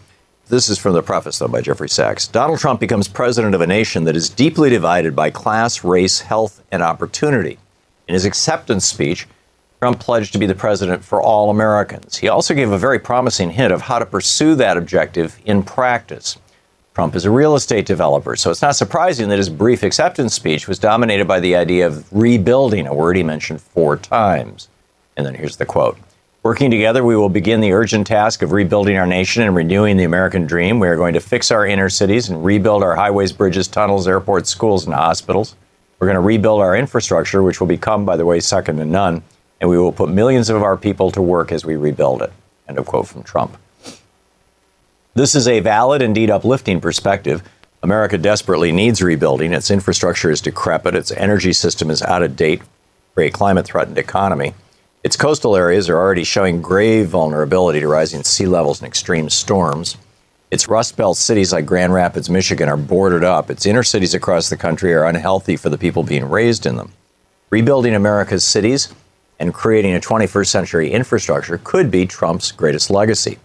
[0.47, 2.25] This is from the preface, though, by Jeffrey Sachs.
[2.25, 6.63] Donald Trump becomes president of a nation that is deeply divided by class, race, health,
[6.71, 7.59] and opportunity.
[8.07, 9.27] In his acceptance speech,
[9.81, 12.15] Trump pledged to be the president for all Americans.
[12.15, 16.37] He also gave a very promising hint of how to pursue that objective in practice.
[16.97, 20.67] Trump is a real estate developer, so it's not surprising that his brief acceptance speech
[20.67, 24.67] was dominated by the idea of rebuilding, a word he mentioned four times.
[25.15, 25.95] And then here's the quote
[26.41, 30.05] Working together, we will begin the urgent task of rebuilding our nation and renewing the
[30.05, 30.79] American dream.
[30.79, 34.49] We are going to fix our inner cities and rebuild our highways, bridges, tunnels, airports,
[34.49, 35.55] schools, and hospitals.
[35.99, 39.21] We're going to rebuild our infrastructure, which will become, by the way, second to none,
[39.61, 42.33] and we will put millions of our people to work as we rebuild it.
[42.67, 43.55] End of quote from Trump.
[45.17, 47.41] This is a valid, indeed uplifting perspective.
[47.81, 49.51] America desperately needs rebuilding.
[49.51, 52.61] Its infrastructure is decrepit, its energy system is out of date
[53.15, 54.53] for a climate threatened economy.
[55.03, 59.97] Its coastal areas are already showing grave vulnerability to rising sea levels and extreme storms.
[60.51, 63.49] Its Rust Belt cities like Grand Rapids, Michigan are boarded up.
[63.49, 66.91] Its inner cities across the country are unhealthy for the people being raised in them.
[67.49, 68.93] Rebuilding America's cities
[69.39, 73.39] and creating a 21st century infrastructure could be Trump's greatest legacy.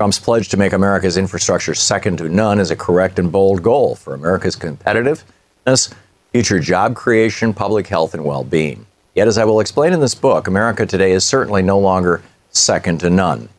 [0.00, 3.94] Trump's pledge to make America's infrastructure second to none is a correct and bold goal
[3.94, 5.92] for America's competitiveness,
[6.32, 8.86] future job creation, public health, and well being.
[9.14, 13.00] Yet, as I will explain in this book, America today is certainly no longer second
[13.00, 13.50] to none.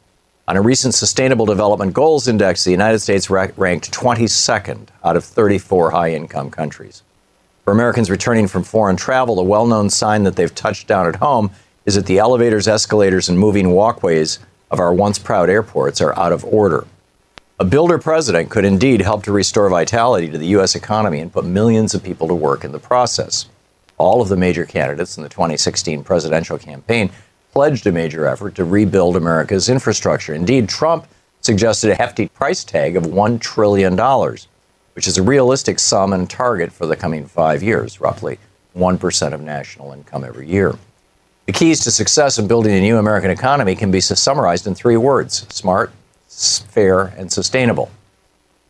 [0.48, 5.92] On a recent Sustainable Development Goals Index, the United States ranked 22nd out of 34
[5.92, 7.04] high income countries.
[7.66, 11.18] For Americans returning from foreign travel, the well known sign that they've touched down at
[11.18, 11.52] home
[11.86, 14.40] is that the elevators, escalators, and moving walkways
[14.72, 16.88] of our once proud airports are out of order.
[17.60, 20.74] A builder president could indeed help to restore vitality to the U.S.
[20.74, 23.48] economy and put millions of people to work in the process.
[24.00, 27.12] All of the major candidates in the 2016 presidential campaign
[27.52, 30.34] pledged a major effort to rebuild America's infrastructure.
[30.34, 31.06] Indeed, Trump
[31.42, 33.96] suggested a hefty price tag of $1 trillion,
[34.96, 38.40] which is a realistic sum and target for the coming five years, roughly
[38.76, 40.76] 1% of national income every year.
[41.52, 44.96] The keys to success in building a new American economy can be summarized in three
[44.96, 45.92] words smart,
[46.30, 47.92] fair, and sustainable.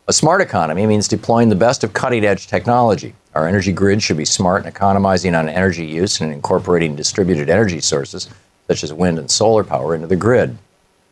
[0.08, 3.14] A smart economy means deploying the best of cutting edge technology.
[3.36, 7.82] Our energy grid should be smart and economizing on energy use and incorporating distributed energy
[7.82, 8.28] sources,
[8.66, 10.58] such as wind and solar power, into the grid.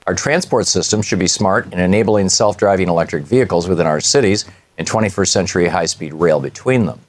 [0.07, 4.45] Our transport system should be smart in enabling self driving electric vehicles within our cities
[4.79, 6.99] and 21st century high speed rail between them.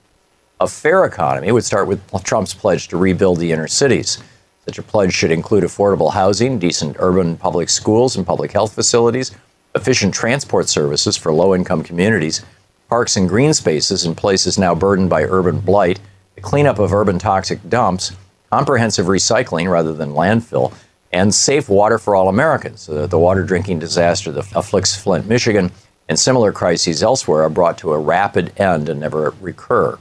[0.61, 4.23] A fair economy would start with Trump's pledge to rebuild the inner cities.
[4.67, 9.33] Such a pledge should include affordable housing, decent urban public schools and public health facilities,
[9.75, 12.45] efficient transport services for low income communities,
[12.89, 15.99] parks and green spaces in places now burdened by urban blight,
[16.35, 18.13] the cleanup of urban toxic dumps,
[18.51, 20.75] comprehensive recycling rather than landfill,
[21.13, 25.27] and safe water for all Americans so that the water drinking disaster that afflicts Flint,
[25.27, 25.73] Michigan,
[26.09, 29.97] and similar crises elsewhere are brought to a rapid end and never recur.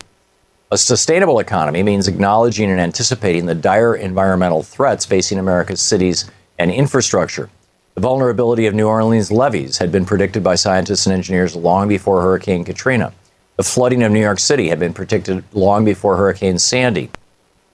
[0.72, 6.30] A sustainable economy means acknowledging and anticipating the dire environmental threats facing America's cities
[6.60, 7.50] and infrastructure.
[7.96, 12.22] The vulnerability of New Orleans levees had been predicted by scientists and engineers long before
[12.22, 13.12] Hurricane Katrina.
[13.58, 17.10] The flooding of New York City had been predicted long before Hurricane Sandy.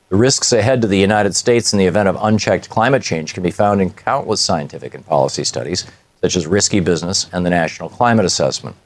[0.07, 3.43] The risks ahead to the United States in the event of unchecked climate change can
[3.43, 5.85] be found in countless scientific and policy studies,
[6.21, 8.77] such as Risky Business and the National Climate Assessment.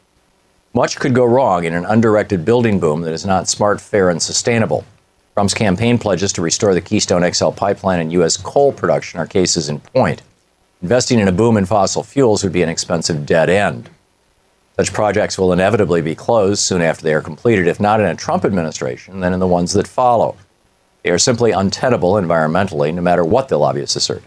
[0.74, 4.22] Much could go wrong in an undirected building boom that is not smart, fair, and
[4.22, 4.86] sustainable.
[5.34, 8.38] Trump's campaign pledges to restore the Keystone XL pipeline and U.S.
[8.38, 10.22] coal production are cases in point.
[10.84, 13.90] Investing in a boom in fossil fuels would be an expensive dead end.
[14.76, 18.16] Such projects will inevitably be closed soon after they are completed, if not in a
[18.16, 20.38] Trump administration, then in the ones that follow.
[21.04, 24.24] They are simply untenable environmentally, no matter what the lobbyists assert.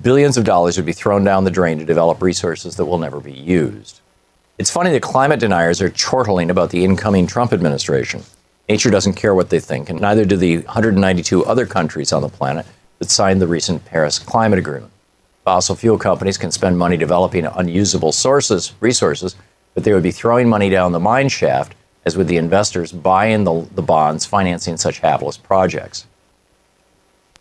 [0.00, 3.18] Billions of dollars would be thrown down the drain to develop resources that will never
[3.18, 4.00] be used.
[4.58, 8.22] It's funny that climate deniers are chortling about the incoming Trump administration.
[8.70, 12.30] Nature doesn't care what they think, and neither do the 192 other countries on the
[12.30, 12.64] planet
[12.98, 14.90] that signed the recent Paris Climate Agreement.
[15.44, 19.36] Fossil fuel companies can spend money developing unusable sources, resources,
[19.74, 21.74] but they would be throwing money down the mine shaft,
[22.06, 26.06] as would the investors buying the, the bonds financing such hapless projects.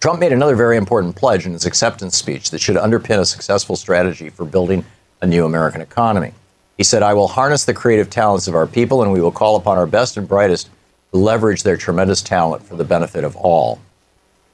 [0.01, 3.77] Trump made another very important pledge in his acceptance speech that should underpin a successful
[3.77, 4.83] strategy for building
[5.21, 6.33] a new American economy.
[6.77, 9.55] He said, I will harness the creative talents of our people and we will call
[9.55, 10.69] upon our best and brightest
[11.11, 13.79] to leverage their tremendous talent for the benefit of all.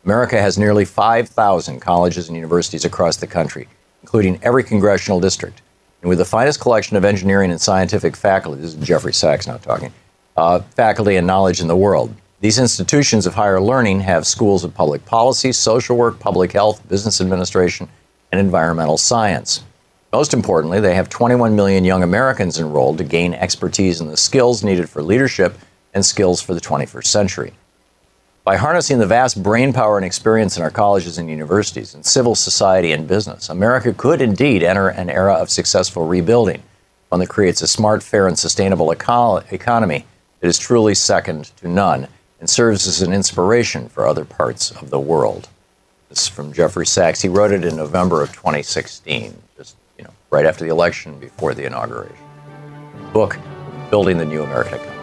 [0.05, 3.67] America has nearly 5,000 colleges and universities across the country,
[4.01, 5.61] including every congressional district.
[6.01, 9.57] And with the finest collection of engineering and scientific faculty, this is Jeffrey Sachs now
[9.57, 9.93] talking,
[10.37, 12.13] uh, faculty and knowledge in the world.
[12.39, 17.21] These institutions of higher learning have schools of public policy, social work, public health, business
[17.21, 17.87] administration,
[18.31, 19.63] and environmental science.
[20.13, 24.61] Most importantly, they have 21 million young Americans enrolled to gain expertise in the skills
[24.61, 25.57] needed for leadership
[25.93, 27.53] and skills for the 21st century.
[28.43, 32.35] By harnessing the vast brain power and experience in our colleges and universities, in civil
[32.35, 36.61] society and business, America could indeed enter an era of successful rebuilding,
[37.07, 40.05] one that creates a smart, fair, and sustainable eco- economy
[40.41, 42.07] that is truly second to none
[42.41, 45.47] and serves as an inspiration for other parts of the world.
[46.09, 47.21] This is from Jeffrey Sachs.
[47.21, 49.37] He wrote it in November of 2016, just you know,
[50.31, 52.15] right after the election, before the inauguration.
[53.11, 53.37] Book,
[53.89, 54.97] Building the New American Economy.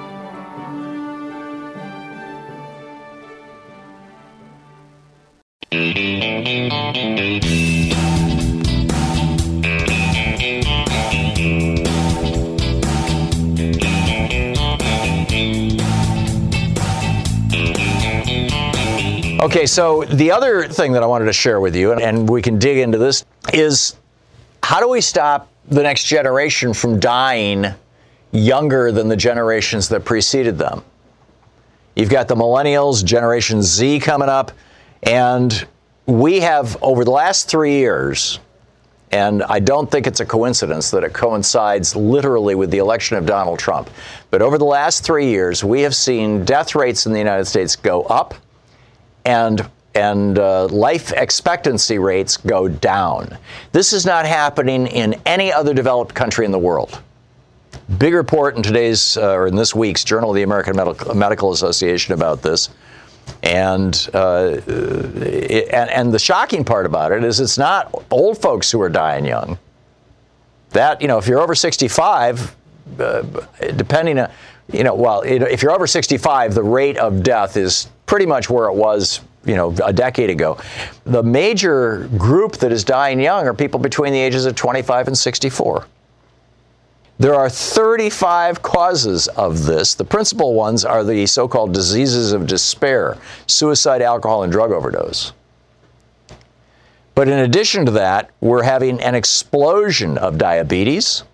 [19.40, 22.58] Okay, so the other thing that I wanted to share with you, and we can
[22.58, 23.94] dig into this, is
[24.68, 27.64] how do we stop the next generation from dying
[28.32, 30.84] younger than the generations that preceded them?
[31.96, 34.52] You've got the millennials, Generation Z coming up,
[35.04, 35.66] and
[36.04, 38.40] we have, over the last three years,
[39.10, 43.24] and I don't think it's a coincidence that it coincides literally with the election of
[43.24, 43.88] Donald Trump.
[44.30, 47.74] But over the last three years, we have seen death rates in the United States
[47.74, 48.34] go up
[49.24, 49.66] and
[49.98, 53.36] and uh, life expectancy rates go down.
[53.72, 57.02] This is not happening in any other developed country in the world.
[57.98, 61.50] Big report in today's uh, or in this week's Journal of the American Medical, Medical
[61.50, 62.70] Association about this.
[63.42, 68.70] And, uh, it, and and the shocking part about it is it's not old folks
[68.70, 69.58] who are dying young.
[70.70, 72.54] That you know, if you're over 65,
[73.00, 73.22] uh,
[73.76, 74.30] depending on
[74.72, 78.66] you know, well, if you're over 65, the rate of death is pretty much where
[78.66, 80.58] it was you know a decade ago.
[81.04, 85.18] The major group that is dying young are people between the ages of 25 and
[85.18, 85.86] 64.
[87.20, 89.94] There are 35 causes of this.
[89.94, 93.18] The principal ones are the so called diseases of despair
[93.48, 95.32] suicide, alcohol, and drug overdose.
[97.16, 101.24] But in addition to that, we're having an explosion of diabetes,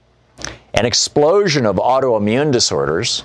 [0.73, 3.25] an explosion of autoimmune disorders,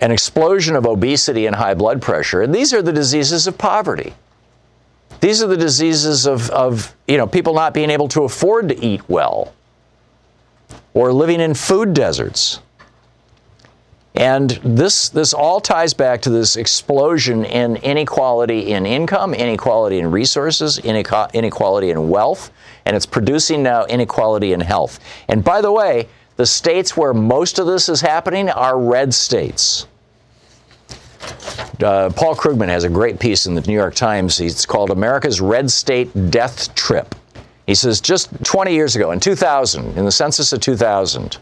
[0.00, 2.42] an explosion of obesity and high blood pressure.
[2.42, 4.14] And these are the diseases of poverty.
[5.20, 8.84] These are the diseases of, of you know, people not being able to afford to
[8.84, 9.54] eat well
[10.92, 12.60] or living in food deserts.
[14.16, 20.10] And this, this all ties back to this explosion in inequality in income, inequality in
[20.10, 22.52] resources, inequality in wealth,
[22.84, 25.00] and it's producing now inequality in health.
[25.28, 29.86] And by the way, the states where most of this is happening are red states.
[31.82, 34.40] Uh, Paul Krugman has a great piece in the New York Times.
[34.40, 37.14] It's called America's Red State Death Trip.
[37.66, 41.38] He says just 20 years ago, in 2000, in the census of 2000,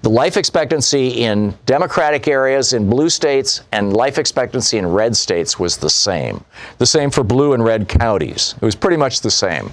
[0.00, 5.60] the life expectancy in Democratic areas in blue states and life expectancy in red states
[5.60, 6.44] was the same.
[6.78, 8.54] The same for blue and red counties.
[8.60, 9.70] It was pretty much the same.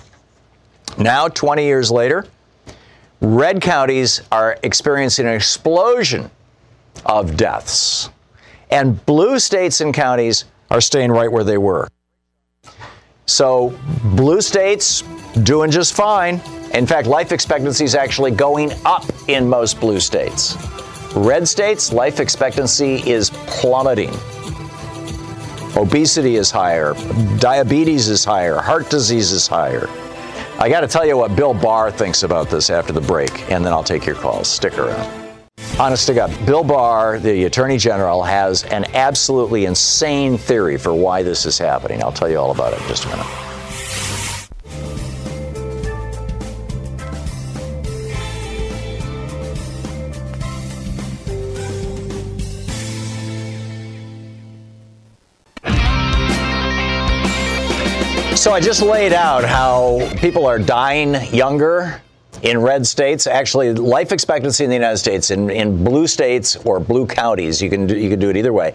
[0.98, 2.28] Now, 20 years later,
[3.22, 6.30] red counties are experiencing an explosion
[7.06, 8.10] of deaths
[8.72, 11.88] and blue states and counties are staying right where they were.
[13.26, 13.78] So,
[14.16, 15.04] blue states
[15.44, 16.42] doing just fine.
[16.74, 20.56] In fact, life expectancy is actually going up in most blue states.
[21.16, 24.12] Red states, life expectancy is plummeting.
[25.76, 26.94] Obesity is higher,
[27.38, 29.88] diabetes is higher, heart disease is higher.
[30.62, 33.66] I got to tell you what Bill Barr thinks about this after the break, and
[33.66, 34.50] then I'll take your calls.
[34.50, 35.40] Stick around.
[35.80, 41.24] Honest to God, Bill Barr, the Attorney General, has an absolutely insane theory for why
[41.24, 42.04] this is happening.
[42.04, 43.49] I'll tell you all about it in just a minute.
[58.50, 62.02] So I just laid out how people are dying younger
[62.42, 63.28] in red states.
[63.28, 67.70] Actually, life expectancy in the United States, in, in blue states or blue counties, you
[67.70, 68.74] can do, you can do it either way,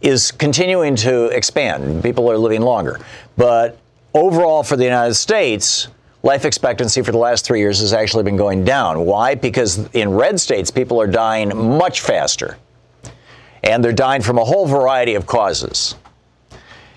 [0.00, 2.04] is continuing to expand.
[2.04, 3.00] People are living longer,
[3.36, 3.80] but
[4.14, 5.88] overall for the United States.
[6.22, 9.04] Life expectancy for the last three years has actually been going down.
[9.06, 9.34] Why?
[9.34, 12.58] Because in red states, people are dying much faster.
[13.64, 15.96] And they're dying from a whole variety of causes.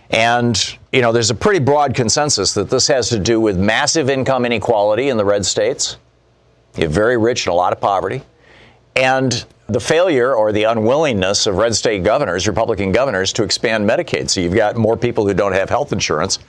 [0.10, 4.10] And, you know, there's a pretty broad consensus that this has to do with massive
[4.10, 5.98] income inequality in the red states.
[6.76, 8.24] You're very rich and a lot of poverty.
[8.96, 14.30] And the failure or the unwillingness of red state governors, Republican governors, to expand Medicaid.
[14.30, 16.40] So you've got more people who don't have health insurance,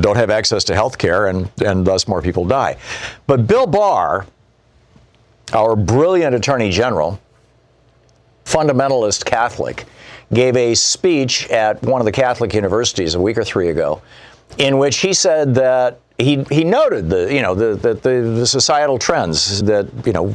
[0.00, 2.76] don't have access to health care, and, and thus more people die.
[3.26, 4.24] But Bill Barr,
[5.52, 7.20] our brilliant attorney general,
[8.44, 9.84] fundamentalist Catholic,
[10.32, 14.00] gave a speech at one of the Catholic universities a week or three ago,
[14.58, 18.98] in which he said that he he noted the you know the the, the, societal
[18.98, 20.34] trends that you know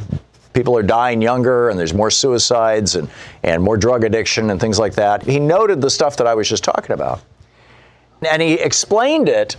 [0.52, 3.10] people are dying younger and there's more suicides and,
[3.42, 5.22] and more drug addiction and things like that.
[5.22, 7.22] He noted the stuff that I was just talking about.
[8.26, 9.56] And he explained it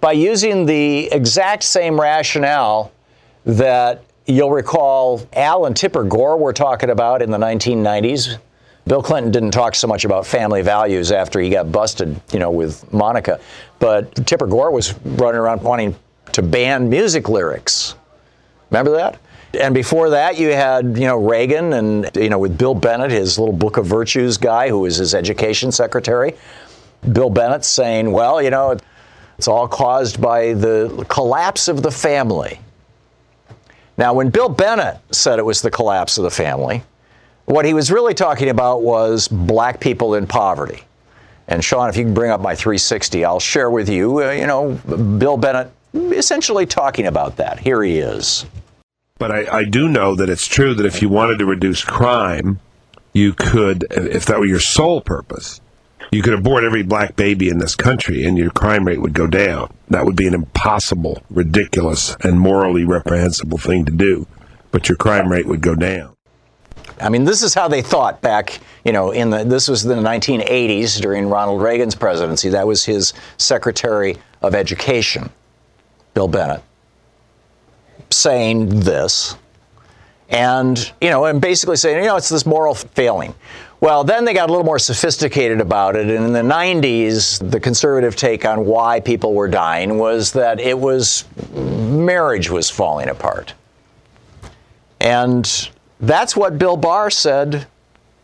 [0.00, 2.92] by using the exact same rationale
[3.44, 8.38] that you'll recall Al and Tipper Gore were talking about in the 1990s
[8.86, 12.52] Bill Clinton didn't talk so much about family values after he got busted, you know,
[12.52, 13.40] with Monica,
[13.80, 15.96] but Tipper Gore was running around wanting
[16.32, 17.96] to ban music lyrics.
[18.70, 19.18] Remember that?
[19.58, 23.38] And before that, you had, you know, Reagan and, you know, with Bill Bennett, his
[23.38, 26.34] little Book of Virtues guy, who was his education secretary.
[27.12, 28.76] Bill Bennett saying, well, you know,
[29.38, 32.60] it's all caused by the collapse of the family.
[33.98, 36.82] Now, when Bill Bennett said it was the collapse of the family,
[37.46, 40.82] what he was really talking about was black people in poverty.
[41.48, 44.46] And Sean, if you can bring up my 360, I'll share with you, uh, you
[44.46, 44.72] know,
[45.18, 47.60] Bill Bennett essentially talking about that.
[47.60, 48.44] Here he is.
[49.18, 52.60] But I, I do know that it's true that if you wanted to reduce crime,
[53.12, 55.60] you could, if that were your sole purpose,
[56.10, 59.26] you could abort every black baby in this country and your crime rate would go
[59.26, 59.72] down.
[59.88, 64.26] That would be an impossible, ridiculous, and morally reprehensible thing to do.
[64.70, 66.15] But your crime rate would go down.
[67.00, 69.94] I mean, this is how they thought back, you know, in the this was the
[69.94, 72.48] 1980s during Ronald Reagan's presidency.
[72.48, 75.30] That was his Secretary of Education,
[76.14, 76.62] Bill Bennett,
[78.10, 79.36] saying this.
[80.28, 83.34] And, you know, and basically saying, you know, it's this moral failing.
[83.80, 86.08] Well, then they got a little more sophisticated about it.
[86.08, 90.78] And in the 90s, the conservative take on why people were dying was that it
[90.78, 93.54] was marriage was falling apart.
[95.00, 95.70] And
[96.00, 97.66] that's what Bill Barr said.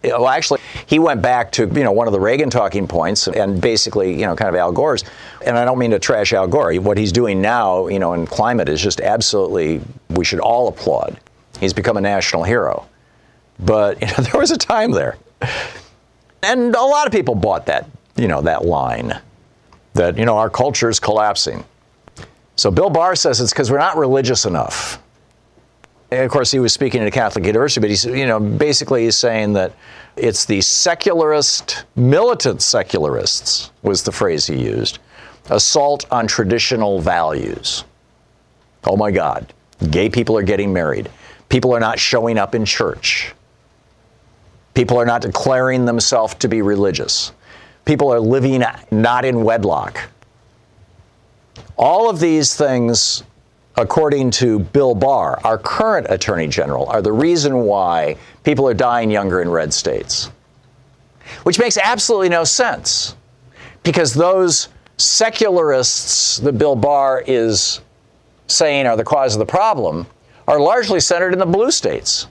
[0.04, 3.60] Well, actually, he went back to you know one of the Reagan talking points and
[3.60, 5.04] basically you know kind of Al Gore's.
[5.46, 6.74] And I don't mean to trash Al Gore.
[6.74, 11.20] What he's doing now, you know, in climate is just absolutely we should all applaud.
[11.60, 12.88] He's become a national hero.
[13.60, 15.16] But you know, there was a time there,
[16.42, 19.20] and a lot of people bought that you know that line
[19.94, 21.64] that you know our culture is collapsing.
[22.56, 25.02] So Bill Barr says it's because we're not religious enough
[26.18, 29.16] of course, he was speaking at a Catholic university, but he's, you know, basically he's
[29.16, 29.72] saying that
[30.16, 34.98] it's the secularist, militant secularists was the phrase he used,
[35.50, 37.84] assault on traditional values.
[38.84, 39.52] Oh my God,
[39.90, 41.10] gay people are getting married.
[41.48, 43.34] People are not showing up in church.
[44.74, 47.32] People are not declaring themselves to be religious.
[47.84, 50.00] People are living not in wedlock.
[51.76, 53.22] All of these things
[53.76, 59.10] according to Bill Barr, our current Attorney General, are the reason why people are dying
[59.10, 60.30] younger in red states.
[61.44, 63.16] Which makes absolutely no sense
[63.82, 64.68] because those
[64.98, 67.80] secularists that Bill Barr is
[68.46, 70.06] saying are the cause of the problem
[70.46, 72.26] are largely centered in the blue states.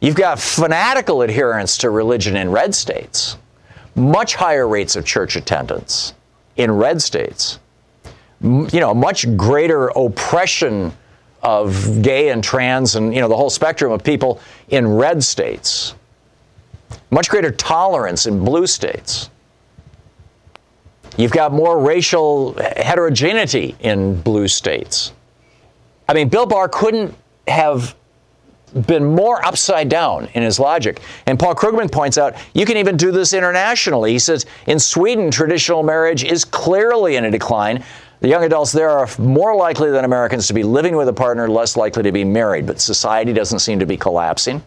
[0.00, 3.36] You've got fanatical adherence to religion in red states,
[3.94, 6.14] much higher rates of church attendance
[6.56, 7.58] in red states
[8.40, 10.92] you know, much greater oppression
[11.42, 15.94] of gay and trans and, you know, the whole spectrum of people in red states.
[17.10, 19.30] Much greater tolerance in blue states.
[21.16, 25.12] You've got more racial heterogeneity in blue states.
[26.08, 27.14] I mean, Bill Barr couldn't
[27.46, 27.94] have
[28.86, 31.00] been more upside down in his logic.
[31.26, 34.12] And Paul Krugman points out you can even do this internationally.
[34.12, 37.84] He says in Sweden, traditional marriage is clearly in a decline.
[38.24, 41.46] The young adults there are more likely than Americans to be living with a partner,
[41.46, 44.62] less likely to be married, but society doesn't seem to be collapsing.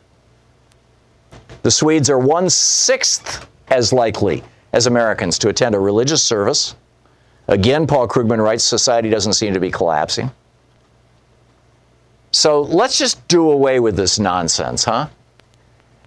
[1.64, 4.44] The Swedes are one sixth as likely
[4.74, 6.76] as Americans to attend a religious service.
[7.48, 10.30] Again, Paul Krugman writes society doesn't seem to be collapsing.
[12.30, 15.08] So let's just do away with this nonsense, huh?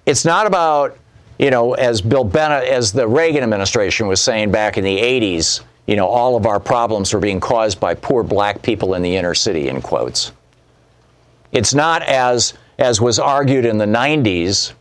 [0.07, 0.97] It's not about,
[1.41, 5.63] you know, as Bill Bennett, as the Reagan administration was saying back in the 80s,
[5.91, 9.17] you know, all of our problems were being caused by poor black people in the
[9.17, 10.31] inner city, in quotes.
[11.51, 14.73] It's not as, as was argued in the 90s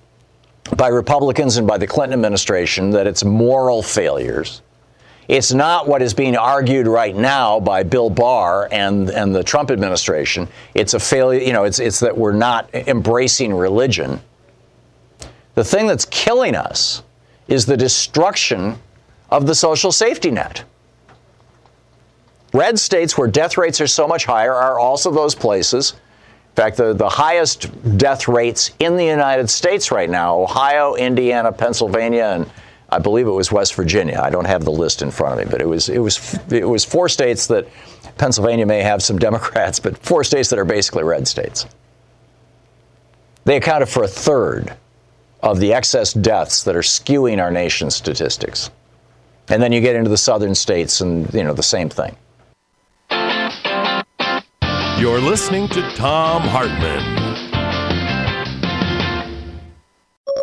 [0.78, 4.62] by Republicans and by the Clinton administration that it's moral failures.
[5.28, 9.72] It's not what is being argued right now by Bill Barr and, and the Trump
[9.72, 10.48] administration.
[10.76, 14.22] It's a failure, you know, it's, it's that we're not embracing religion.
[15.56, 17.02] The thing that's killing us
[17.48, 18.78] is the destruction
[19.32, 20.66] of the social safety net.
[22.54, 25.94] Red states where death rates are so much higher are also those places
[26.60, 31.54] in fact, the, the highest death rates in the United States right now Ohio, Indiana,
[31.54, 32.52] Pennsylvania, and
[32.90, 34.20] I believe it was West Virginia.
[34.22, 36.68] I don't have the list in front of me, but it was it was it
[36.68, 37.68] was four states that
[38.18, 41.66] Pennsylvania may have some Democrats, but four states that are basically red states.
[43.46, 44.74] They accounted for a third
[45.42, 48.70] of the excess deaths that are skewing our nation's statistics.
[49.48, 52.18] And then you get into the southern states and you know the same thing.
[55.00, 57.00] You're listening to Thom Hartmann.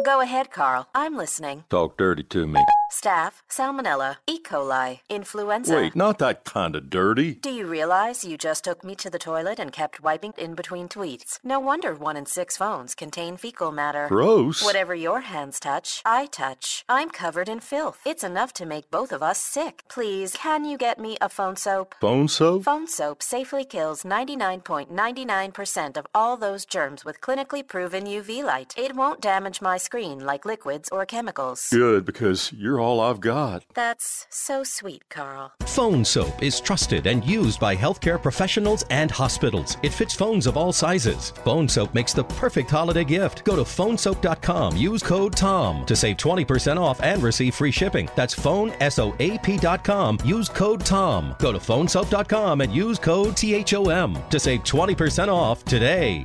[0.02, 0.88] Go ahead, Carl.
[0.94, 1.64] I'm listening.
[1.68, 2.64] Talk dirty to me.
[2.90, 4.38] Staph, salmonella, E.
[4.40, 5.74] coli, influenza.
[5.74, 7.34] Wait, not that kind of dirty.
[7.34, 10.88] Do you realize you just took me to the toilet and kept wiping in between
[10.88, 11.40] tweets?
[11.42, 14.06] No wonder one in six phones contain fecal matter.
[14.08, 14.64] Gross.
[14.64, 16.84] Whatever your hands touch, I touch.
[16.88, 17.98] I'm covered in filth.
[18.06, 19.82] It's enough to make both of us sick.
[19.88, 21.96] Please, can you get me a phone soap?
[22.00, 22.62] Phone soap?
[22.64, 28.74] Phone soap safely kills 99.99% of all those germs with clinically proven UV light.
[28.78, 31.68] It won't damage my screen like liquids or chemicals.
[31.70, 33.64] Good, because you're all I've got.
[33.74, 35.52] That's so sweet, Carl.
[35.66, 39.76] Phone soap is trusted and used by healthcare professionals and hospitals.
[39.82, 41.30] It fits phones of all sizes.
[41.44, 43.44] Phone soap makes the perfect holiday gift.
[43.44, 48.08] Go to phonesoap.com, use code TOM to save 20% off and receive free shipping.
[48.16, 51.34] That's phonesoap.com, use code TOM.
[51.38, 56.24] Go to phonesoap.com and use code THOM to save 20% off today.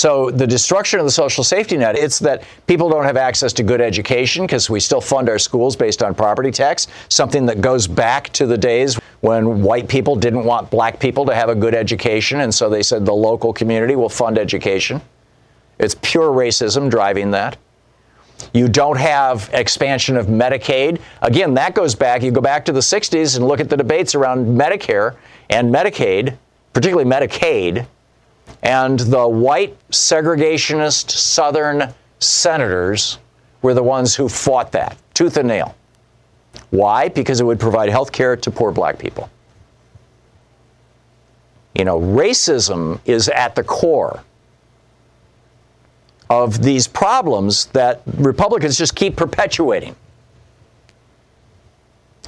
[0.00, 3.62] So the destruction of the social safety net, it's that people don't have access to
[3.62, 7.86] good education because we still fund our schools based on property tax, something that goes
[7.86, 11.74] back to the days when white people didn't want black people to have a good
[11.74, 15.02] education, and so they said the local community will fund education.
[15.78, 17.58] It's pure racism driving that.
[18.54, 20.98] You don't have expansion of Medicaid.
[21.20, 24.14] Again, that goes back, you go back to the 60s and look at the debates
[24.14, 25.16] around Medicare
[25.50, 26.38] and Medicaid,
[26.72, 27.86] particularly Medicaid
[28.62, 33.18] and the white segregationist Southern senators
[33.62, 35.74] were the ones who fought that tooth and nail.
[36.70, 37.08] Why?
[37.08, 39.30] Because it would provide health care to poor black people.
[41.74, 44.22] You know, racism is at the core
[46.28, 49.96] of these problems that Republicans just keep perpetuating.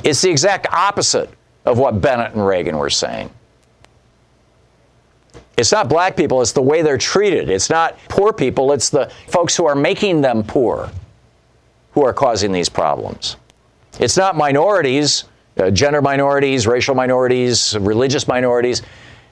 [0.02, 1.30] It's the exact opposite
[1.64, 3.30] of what Bennett and Reagan were saying.
[5.62, 7.48] It's not black people, it's the way they're treated.
[7.48, 10.90] It's not poor people, it's the folks who are making them poor
[11.92, 13.36] who are causing these problems.
[14.00, 15.22] It's not minorities,
[15.56, 18.82] uh, gender minorities, racial minorities, religious minorities.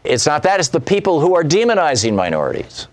[0.05, 2.87] It's not that, it's the people who are demonizing minorities.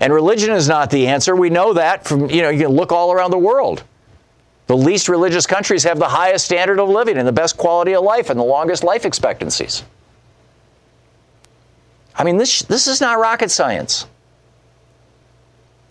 [0.00, 1.34] And religion is not the answer.
[1.34, 3.84] We know that from, you know, you can look all around the world.
[4.66, 8.04] The least religious countries have the highest standard of living and the best quality of
[8.04, 9.82] life and the longest life expectancies.
[12.16, 14.06] I mean, this, this is not rocket science.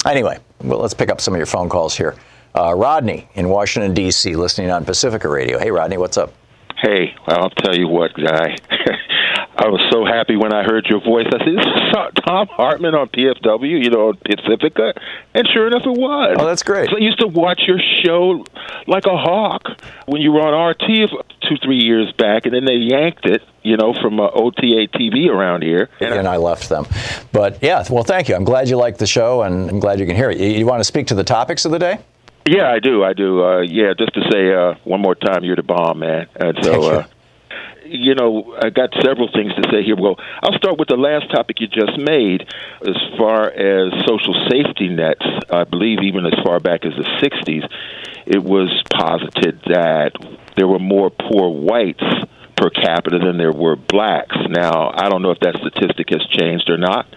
[0.06, 2.16] Anyway, well, let's pick up some of your phone calls here.
[2.56, 5.58] Uh, Rodney in Washington, D.C., listening on Pacifica Radio.
[5.58, 6.34] Hey, Rodney, what's up?
[6.82, 8.58] Hey, well, I'll tell you what, guy.
[9.58, 11.28] I was so happy when I heard your voice.
[11.28, 14.94] I said, "This is Thom Hartmann on PFW, you know, Pacifica,"
[15.36, 16.38] and sure enough, it was.
[16.40, 16.90] Oh, that's great.
[16.90, 18.44] So I used to watch your show
[18.88, 19.62] like a hawk
[20.08, 21.12] when you were on RT
[21.52, 25.28] two, three years back, and then they yanked it, you know, from uh, OTA TV
[25.28, 25.90] around here.
[26.00, 26.86] And, and I left them.
[27.32, 28.36] But yeah, well, thank you.
[28.36, 30.40] I'm glad you like the show, and I'm glad you can hear it.
[30.40, 32.00] You, you want to speak to the topics of the day?
[32.46, 33.04] Yeah, I do.
[33.04, 33.44] I do.
[33.44, 36.28] Uh, yeah, just to say uh, one more time, you're the bomb, man.
[36.36, 37.08] And so, uh,
[37.86, 39.96] you know, I got several things to say here.
[39.96, 42.48] Well, I'll start with the last topic you just made.
[42.82, 47.70] As far as social safety nets, I believe even as far back as the 60s,
[48.32, 50.12] it was posited that
[50.56, 52.04] there were more poor whites
[52.62, 54.38] per capita than there were blacks.
[54.48, 57.08] Now, I don't know if that statistic has changed or not,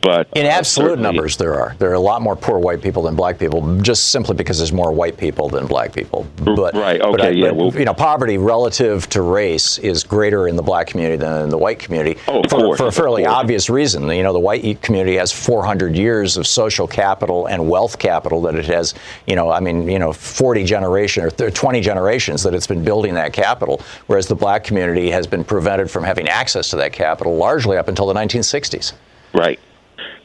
[0.00, 3.16] but in absolute numbers, there are there are a lot more poor white people than
[3.16, 6.28] black people, just simply because there's more white people than black people.
[6.36, 10.46] But right, okay, but, yeah, but, well, you know, poverty relative to race is greater
[10.46, 12.20] in the black community than in the white community.
[12.28, 14.08] Oh, of for, course, for a fairly obvious reason.
[14.08, 18.54] You know, the white community has 400 years of social capital and wealth capital that
[18.54, 18.94] it has.
[19.26, 23.14] You know, I mean, you know, 40 generation or 20 generations that it's been building
[23.14, 27.36] that capital, whereas the black community has been prevented from having access to that capital
[27.36, 28.92] largely up until the 1960s.
[29.32, 29.58] Right.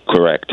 [0.07, 0.51] Correct.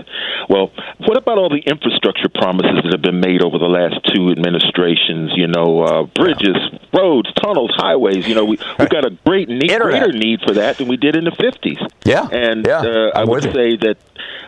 [0.48, 4.30] Well, what about all the infrastructure promises that have been made over the last two
[4.30, 5.32] administrations?
[5.34, 6.56] You know, uh, bridges,
[6.92, 8.28] roads, tunnels, highways.
[8.28, 10.02] You know, we we got a great need, Internet.
[10.02, 11.78] greater need for that than we did in the fifties.
[12.04, 13.52] Yeah, and yeah, uh, I would you.
[13.52, 13.96] say that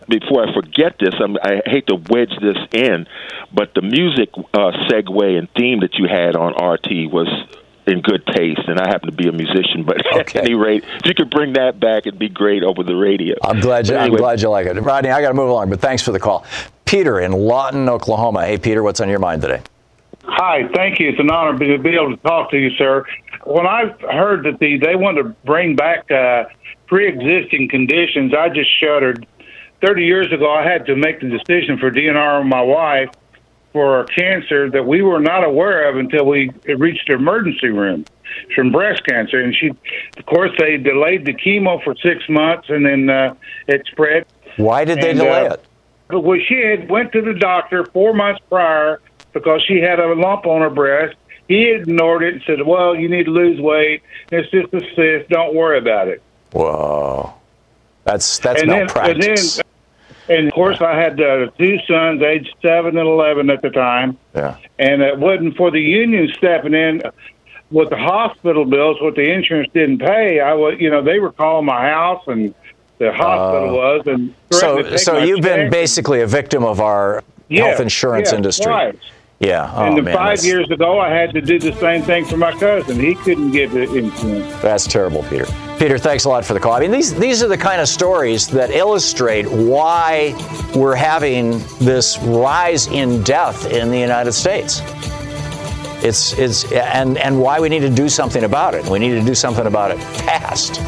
[0.09, 3.07] before I forget this, I'm, I hate to wedge this in,
[3.53, 7.29] but the music uh, segue and theme that you had on RT was
[7.89, 9.85] in good taste, and I happen to be a musician.
[9.85, 12.95] But at any rate, if you could bring that back, it'd be great over the
[12.95, 13.35] radio.
[13.43, 14.79] I'm glad you, But I'm glad you like it.
[14.81, 16.45] Rodney, I got to move along, but thanks for the call.
[16.85, 18.47] Peter in Lawton, Oklahoma.
[18.47, 19.63] Hey, Peter, what's on your mind today?
[20.25, 21.09] Hi, thank you.
[21.09, 23.05] It's an honor to be able to talk to you, sir.
[23.45, 26.45] When I heard that the they want to bring back uh,
[26.87, 29.27] pre-existing conditions, I just shuddered.
[29.81, 33.11] Thirty years ago, I had to make the decision for DNR and my wife
[33.79, 38.05] for cancer that we were not aware of until we reached the emergency room
[38.53, 39.39] from breast cancer.
[39.41, 43.35] And she, of course, they delayed the chemo for six months, and then uh,
[43.69, 44.27] it spread.
[44.57, 45.65] Why did they And, delay uh, it?
[46.11, 49.01] Well, she had went to the doctor four months prior
[49.33, 51.15] because she had a lump on her breast.
[51.47, 54.03] He ignored it and said, "Well, you need to lose weight.
[54.33, 55.31] It's just a cyst.
[55.31, 56.21] Don't worry about it."
[56.51, 57.33] Whoa,
[58.03, 59.57] that's that's and malpractice.
[59.57, 59.65] and then,
[60.29, 64.17] and of course, I had uh, two sons, aged seven and eleven at the time,
[64.35, 64.57] yeah.
[64.79, 67.03] and it wasn't for the union stepping in
[67.71, 70.41] with the hospital bills, what the insurance didn't pay.
[70.41, 72.55] I was, you know, they were calling my house and
[72.99, 77.81] the hospital was, and So, so you've been basically a victim of our Yeah, health
[77.81, 78.67] insurance yeah, industry.
[78.67, 78.97] twice.
[79.41, 79.73] Yeah.
[79.75, 82.25] Oh, and then man, five that's, years ago, I had to do the same thing
[82.25, 82.99] for my cousin.
[82.99, 84.63] He couldn't get the insurance.
[84.63, 85.47] that's terrible, Peter.
[85.79, 86.73] Peter, thanks a lot for the call.
[86.73, 90.35] I mean, these these are the kind of stories that illustrate why
[90.75, 94.81] we're having this rise in death in the United States.
[96.03, 98.87] It's it's and and why we need to do something about it.
[98.89, 100.81] We need to do something about it fast.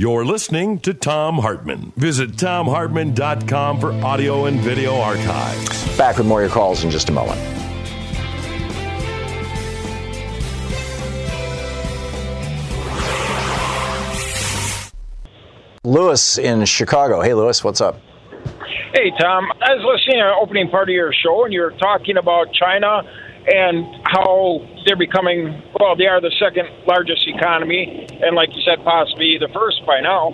[0.00, 1.92] You're listening to Thom Hartmann.
[1.94, 5.98] Visit ThomHartmann.com for audio and video archives.
[5.98, 7.38] Back with more of your calls in just a moment.
[15.84, 17.20] Lewis in Chicago.
[17.20, 18.00] Hey, Lewis, what's up?
[18.94, 19.52] Hey, Thom.
[19.60, 22.54] I was listening to the opening part of your show, and you were talking about
[22.54, 23.02] China
[23.52, 28.84] and how they're becoming, well, they are the second largest economy, and like you said,
[28.84, 30.30] possibly the first by now.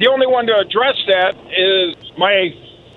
[0.00, 2.50] The only one to address that is my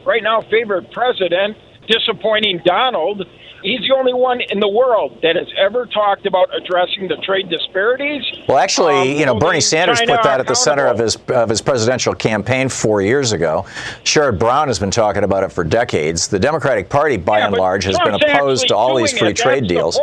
[0.06, 1.58] right now favorite president,
[1.88, 3.26] disappointing Donald.
[3.64, 7.50] He's the only one in the world that has ever talked about addressing the trade
[7.50, 8.24] disparities.
[8.48, 11.18] Well, actually, Um, you know, Bernie Sanders China put that at the center of his
[11.30, 13.66] of his presidential campaign four years ago.
[14.04, 16.28] Sherrod Brown has been talking about it for decades.
[16.28, 19.38] The Democratic Party, by and large, has been opposed to all these free it.
[19.38, 20.00] trade That's deals.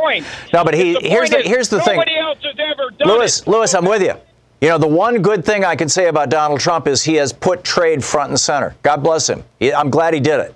[0.53, 1.97] No, but he The here's the here's the thing.
[1.97, 3.49] Nobody else has ever done Lewis, it.
[3.49, 4.15] Lewis, I'm with you.
[4.61, 7.33] You know, the one good thing I can say about Donald Trump is he has
[7.33, 8.75] put trade front and center.
[8.83, 9.45] God bless him.
[9.77, 10.55] I'm glad he did it.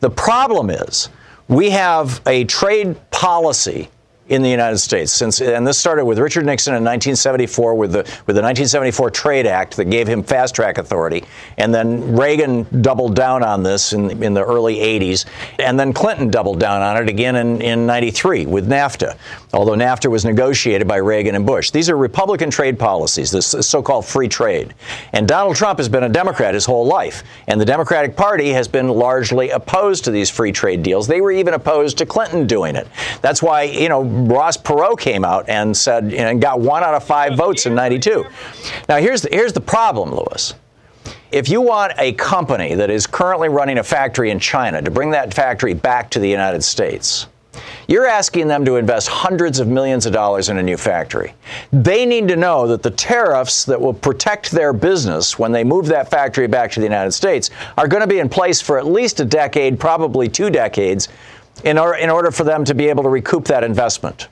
[0.00, 1.10] The problem is
[1.48, 3.88] we have a trade policy
[4.28, 5.12] in the United States.
[5.12, 9.46] Since and this started with Richard Nixon in 1974 with the with the 1974 Trade
[9.46, 11.24] Act that gave him fast track authority.
[11.56, 15.26] And then Reagan doubled down on this in in the early 80s
[15.58, 19.16] and then Clinton doubled down on it again in in 93 with NAFTA
[19.52, 21.70] although NAFTA was negotiated by Reagan and Bush.
[21.70, 24.74] These are republican trade policies this so-called free trade.
[25.12, 27.24] And Donald Trump has been a Democrat his whole life.
[27.46, 31.06] And the Democratic Party has been largely opposed to these free trade deals.
[31.06, 32.88] They were even opposed to Clinton doing it.
[33.22, 37.04] That's why you know Ross Perot came out and said and got one out of
[37.04, 38.24] five votes in 92.
[38.88, 40.54] Now, here's the, here's the problem, Lewis.
[41.30, 45.10] If you want a company that is currently running a factory in China to bring
[45.10, 47.26] that factory back to the United States,
[47.86, 51.34] you're asking them to invest hundreds of millions of dollars in a new factory.
[51.72, 55.86] They need to know that the tariffs that will protect their business when they move
[55.86, 58.86] that factory back to the United States are going to be in place for at
[58.86, 61.08] least a decade, probably two decades,
[61.64, 64.28] in, or, in order for them to be able to recoup that investment.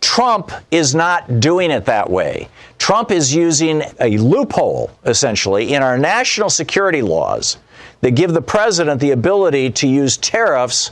[0.00, 2.48] Trump is not doing it that way.
[2.78, 7.56] Trump is using a loophole, essentially, in our national security laws
[8.00, 10.90] that give the president the ability to use tariffs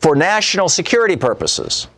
[0.00, 1.88] for national security purposes.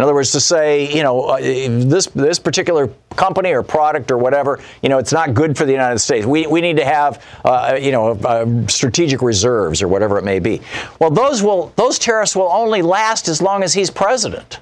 [0.00, 4.16] In other words, to say, you know, uh, this this particular company or product or
[4.16, 6.24] whatever, you know, it's not good for the United States.
[6.24, 10.38] We, we need to have, uh, you know, uh, strategic reserves or whatever it may
[10.38, 10.62] be.
[11.00, 14.60] Well, those will those tariffs will only last as long as he's president,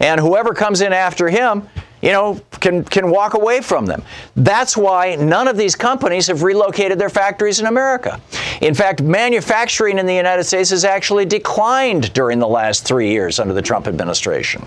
[0.00, 1.68] and whoever comes in after him
[2.06, 4.00] you know, can, can walk away from them.
[4.36, 8.20] That's why none of these companies have relocated their factories in America.
[8.60, 13.40] In fact, manufacturing in the United States has actually declined during the last three years
[13.40, 14.64] under the Trump administration.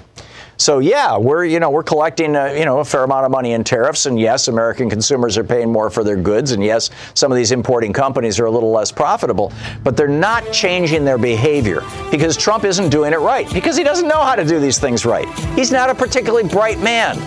[0.59, 3.53] So yeah, we're you know we're collecting uh, you know a fair amount of money
[3.53, 7.31] in tariffs, and yes, American consumers are paying more for their goods, and yes, some
[7.31, 9.53] of these importing companies are a little less profitable,
[9.85, 11.81] but they're not changing their behavior
[12.11, 15.05] because Trump isn't doing it right because he doesn't know how to do these things
[15.05, 15.29] right.
[15.55, 17.17] He's not a particularly bright man.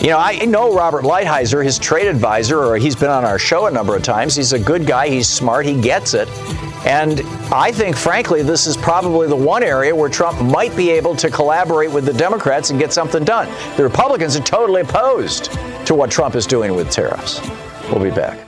[0.00, 3.66] You know, I know Robert Lighthizer, his trade advisor, or he's been on our show
[3.66, 4.36] a number of times.
[4.36, 5.08] He's a good guy.
[5.08, 5.66] He's smart.
[5.66, 6.28] He gets it.
[6.86, 7.20] And
[7.52, 11.28] I think, frankly, this is probably the one area where Trump might be able to
[11.28, 13.48] collaborate with the Democrats and get something done.
[13.76, 15.50] The Republicans are totally opposed
[15.86, 17.40] to what Trump is doing with tariffs.
[17.90, 18.38] We'll be back.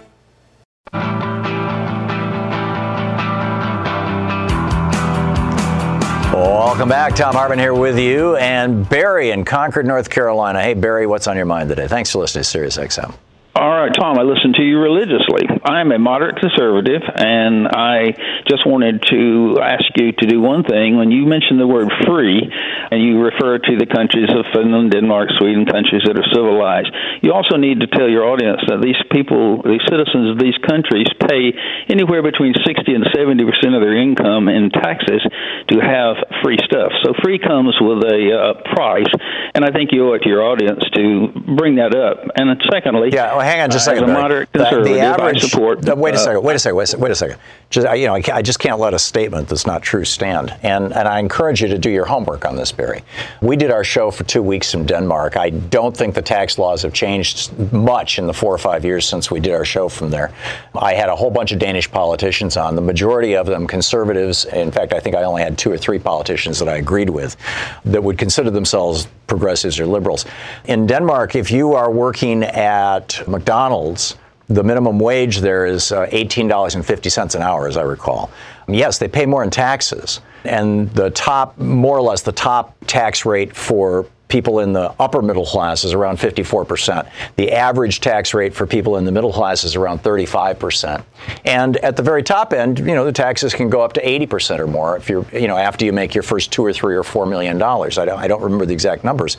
[6.40, 7.14] Welcome back.
[7.16, 10.62] Thom Hartmann here with you and Barry in Concord, North Carolina.
[10.62, 11.86] Hey, Barry, what's on your mind today?
[11.86, 13.14] Thanks for listening to SiriusXM.
[13.50, 15.42] All right, Thom, I listen to you religiously.
[15.66, 18.14] I'm a moderate conservative, and I
[18.46, 20.94] just wanted to ask you to do one thing.
[20.96, 25.34] When you mentioned the word free, and you refer to the countries of Finland, Denmark,
[25.34, 26.94] Sweden, countries that are civilized,
[27.26, 31.10] you also need to tell your audience that these people, these citizens of these countries,
[31.18, 31.50] pay
[31.90, 35.26] anywhere between 60 and 70 percent of their income in taxes
[35.74, 36.94] to have free stuff.
[37.02, 39.10] So free comes with a uh, price,
[39.58, 42.30] and I think you owe it to your audience to bring that up.
[42.38, 44.04] And secondly, yeah well, hang on just a second.
[44.04, 45.82] As a moderate conservative, the average, support.
[45.82, 46.42] The, wait a uh, second.
[46.42, 46.76] Wait a second.
[46.76, 47.02] Wait a second.
[47.02, 47.38] Wait a second.
[47.70, 50.54] Just you know, I just can't let a statement that's not true stand.
[50.62, 53.02] And and I encourage you to do your homework on this, Barry.
[53.40, 55.36] We did our show for two weeks in Denmark.
[55.36, 59.06] I don't think the tax laws have changed much in the four or five years
[59.06, 60.32] since we did our show from there.
[60.74, 62.74] I had a whole bunch of Danish politicians on.
[62.74, 64.44] The majority of them conservatives.
[64.46, 67.36] In fact, I think I only had two or three politicians that I agreed with
[67.84, 70.26] that would consider themselves progressives or liberals.
[70.64, 74.16] In Denmark, if you are working at McDonald's,
[74.48, 78.30] the minimum wage there is uh, $18.50 an hour, as I recall.
[78.68, 80.20] Yes, they pay more in taxes.
[80.44, 85.20] And the top, more or less, the top tax rate for people in the upper
[85.20, 87.08] middle class is around 54%.
[87.36, 91.04] The average tax rate for people in the middle class is around 35%.
[91.44, 94.60] And at the very top end, you know, the taxes can go up to 80%
[94.60, 97.02] or more if you're, you know, after you make your first two or three or
[97.02, 97.98] four million dollars.
[97.98, 99.36] I don't, I don't remember the exact numbers.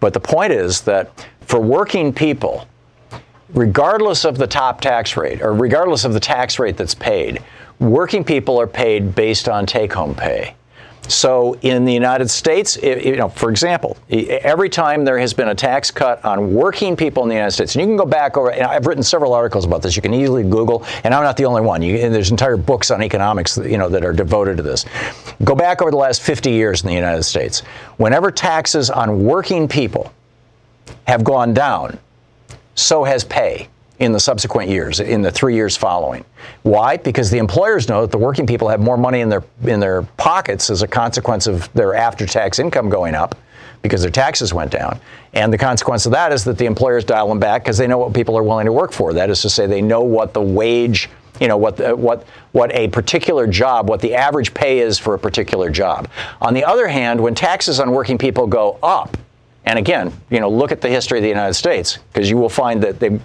[0.00, 2.66] But the point is that for working people,
[3.54, 7.42] regardless of the top tax rate or regardless of the tax rate that's paid,
[7.78, 10.54] working people are paid based on take home pay.
[11.08, 15.54] So in the United States, you know, for example, every time there has been a
[15.54, 18.52] tax cut on working people in the United States, and you can go back over,
[18.52, 19.96] I've written several articles about this.
[19.96, 21.82] You can easily Google, and I'm not the only one.
[21.82, 24.84] You, there's entire books on economics, you know, that are devoted to this.
[25.42, 27.60] Go back over the last 50 years in the United States.
[27.96, 30.12] Whenever taxes on working people
[31.08, 31.98] have gone down,
[32.74, 33.68] so has pay
[33.98, 36.24] in the subsequent years, in the three years following.
[36.62, 36.96] Why?
[36.96, 40.02] Because the employers know that the working people have more money in their in their
[40.02, 43.36] pockets as a consequence of their after-tax income going up
[43.82, 44.98] because their taxes went down.
[45.34, 47.98] And the consequence of that is that the employers dial them back because they know
[47.98, 49.12] what people are willing to work for.
[49.12, 51.08] That is to say, they know what the wage,
[51.40, 55.14] you know, what the, what what a particular job, what the average pay is for
[55.14, 56.08] a particular job.
[56.40, 59.16] On the other hand, when taxes on working people go up,
[59.64, 62.48] and again, you know, look at the history of the United States because you will
[62.48, 63.24] find that they've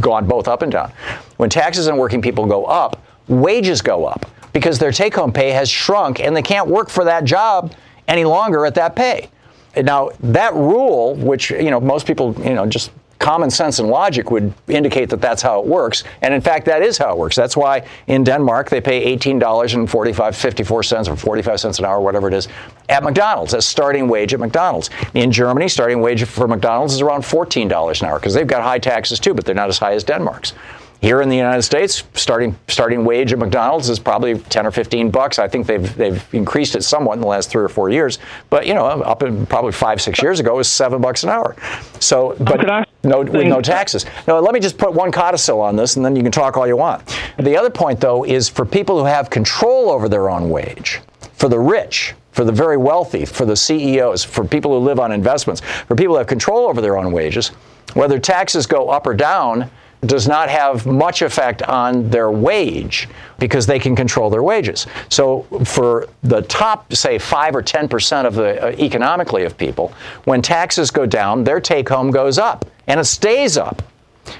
[0.00, 0.92] gone both up and down.
[1.38, 5.70] When taxes on working people go up, wages go up because their take-home pay has
[5.70, 7.72] shrunk and they can't work for that job
[8.06, 9.30] any longer at that pay.
[9.76, 14.30] Now, that rule, which you know most people you know just common sense and logic
[14.30, 16.04] would indicate that that's how it works.
[16.22, 17.34] And in fact, that is how it works.
[17.34, 22.28] That's why in Denmark they pay $18.45, 54 cents or 45 cents an hour, whatever
[22.28, 22.48] it is,
[22.88, 24.90] at McDonald's as starting wage at McDonald's.
[25.14, 28.78] In Germany, starting wage for McDonald's is around $14 an hour because they've got high
[28.78, 30.54] taxes too, but they're not as high as Denmark's.
[31.00, 35.10] Here in the United States, starting starting wage at McDonald's is probably 10 or 15
[35.10, 35.38] bucks.
[35.38, 38.18] I think they've they've increased it somewhat in the last three or four years,
[38.50, 41.30] but you know, up in probably five six years ago, it was seven bucks an
[41.30, 41.54] hour.
[42.00, 44.06] So, but no with no taxes.
[44.26, 46.66] Now, let me just put one codicil on this, and then you can talk all
[46.66, 47.16] you want.
[47.38, 51.00] The other point, though, is for people who have control over their own wage,
[51.34, 55.12] for the rich, for the very wealthy, for the CEOs, for people who live on
[55.12, 57.48] investments, for people who have control over their own wages,
[57.94, 59.70] whether taxes go up or down
[60.02, 64.86] does not have much effect on their wage because they can control their wages.
[65.08, 69.92] So for the top, say, 5 or 10% of the uh, economically of people,
[70.24, 73.82] when taxes go down, their take home goes up and it stays up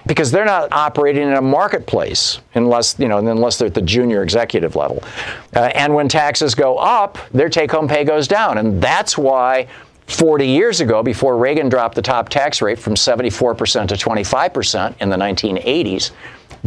[0.07, 4.23] because they're not operating in a marketplace unless you know unless they're at the junior
[4.23, 5.03] executive level
[5.57, 9.67] uh, and when taxes go up their take home pay goes down and that's why
[10.09, 15.11] 40 years ago, before Reagan dropped the top tax rate from 74% to 25% in
[15.11, 16.13] the 1980s,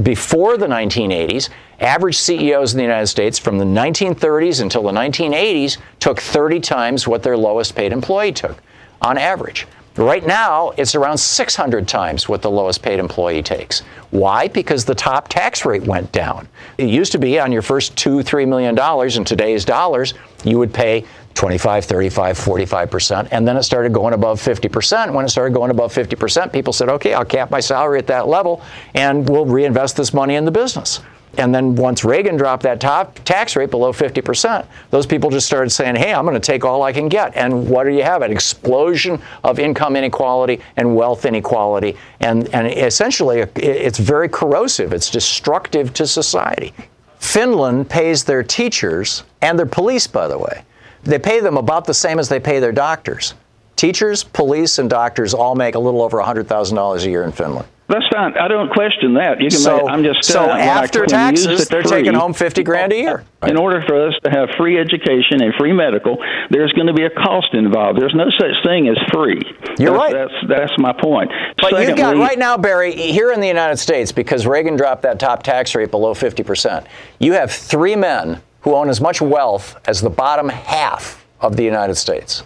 [0.04, 5.78] before the 1980s, average CEOs in the United States from the 1930s until the 1980s
[6.00, 8.58] took 30 times what their lowest paid employee took
[9.02, 9.68] on average.
[9.98, 13.82] Right now, it's around 600 times what the lowest paid employee takes.
[14.12, 14.48] Why?
[14.48, 16.48] Because the top tax rate went down.
[16.78, 20.14] It used to be on your first two, three million dollars in today's dollars,
[20.46, 23.30] you would pay 25, 35, 45%.
[23.32, 25.14] And then it started going above 50%.
[25.14, 28.28] When it started going above 50%, people said, okay, I'll cap my salary at that
[28.28, 28.62] level
[28.94, 31.02] and we'll reinvest this money in the business.
[31.38, 35.70] And then once Reagan dropped that top tax rate below 50%, those people just started
[35.70, 37.36] saying, hey, I'm going to take all I can get.
[37.38, 38.22] And what do you have?
[38.22, 41.96] An explosion of income inequality and wealth inequality.
[42.20, 46.74] And, and essentially, it's very corrosive, it's destructive to society.
[47.20, 50.64] Finland pays their teachers and their police, by the way.
[51.04, 53.34] They pay them about the same as they pay their doctors.
[53.76, 57.68] Teachers, police, and doctors all make a little over $100,000 a year in Finland.
[57.92, 58.38] That's fine.
[58.38, 59.42] I don't question that.
[59.42, 62.94] You can so, make, I'm just so after taxes, they're free, taking home 50 grand
[62.94, 63.26] a year.
[63.44, 66.18] In order for us to have free education and free medical,
[66.50, 68.00] there's going to be a cost involved.
[68.00, 69.42] There's no such thing as free.
[69.78, 70.14] You're that's, right.
[70.14, 71.32] That's that's my point.
[71.58, 75.02] But Secondly, you've got right now, Barry, here in the United States, because Reagan dropped
[75.02, 76.88] that top tax rate below 50 percent.
[77.20, 81.64] You have three men who own as much wealth as the bottom half of the
[81.64, 82.44] United States.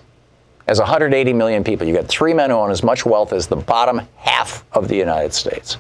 [0.68, 3.55] As 180 million people, you got three men who own as much wealth as the
[3.55, 5.78] bottom half of the United States.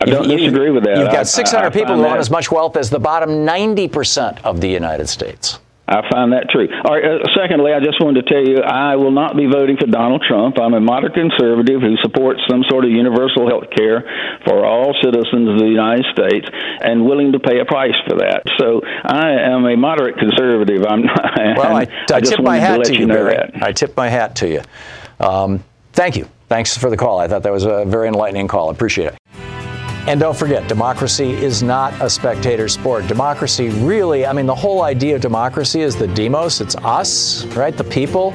[0.00, 0.96] I don't You- disagree with that.
[0.98, 2.98] You've I- got 600 I- I people who own that- as much wealth as the
[2.98, 5.58] bottom 90% of the United States.
[5.88, 6.68] I find that true.
[6.84, 7.04] All right.
[7.04, 10.22] Uh, secondly, I just wanted to tell you I will not be voting for Donald
[10.26, 10.58] Trump.
[10.58, 14.00] I'm a moderate conservative who supports some sort of universal health care
[14.46, 16.46] for all citizens of the United States
[16.80, 18.46] and willing to pay a price for that.
[18.58, 20.86] So I am a moderate conservative.
[20.86, 21.20] I'm not.
[21.62, 23.34] Well, I, I, just tip my wanted hat let to you Barry.
[23.34, 23.62] that.
[23.62, 24.62] I tip my hat to you.
[25.20, 25.62] Um,
[25.92, 26.28] thank you.
[26.48, 27.18] Thanks for the call.
[27.18, 28.68] I thought that was a very enlightening call.
[28.68, 29.41] I appreciate it.
[30.08, 33.06] And don't forget, democracy is not a spectator sport.
[33.06, 37.76] Democracy really, I mean, the whole idea of democracy is the demos, it's us, right?
[37.76, 38.34] The people.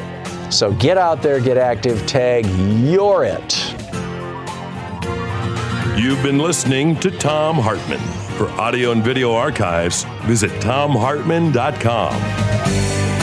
[0.49, 3.73] So get out there, get active, tag, you're it.
[5.97, 7.99] You've been listening to Thom Hartmann.
[8.37, 13.16] For audio and video archives, visit thomhartmann.com.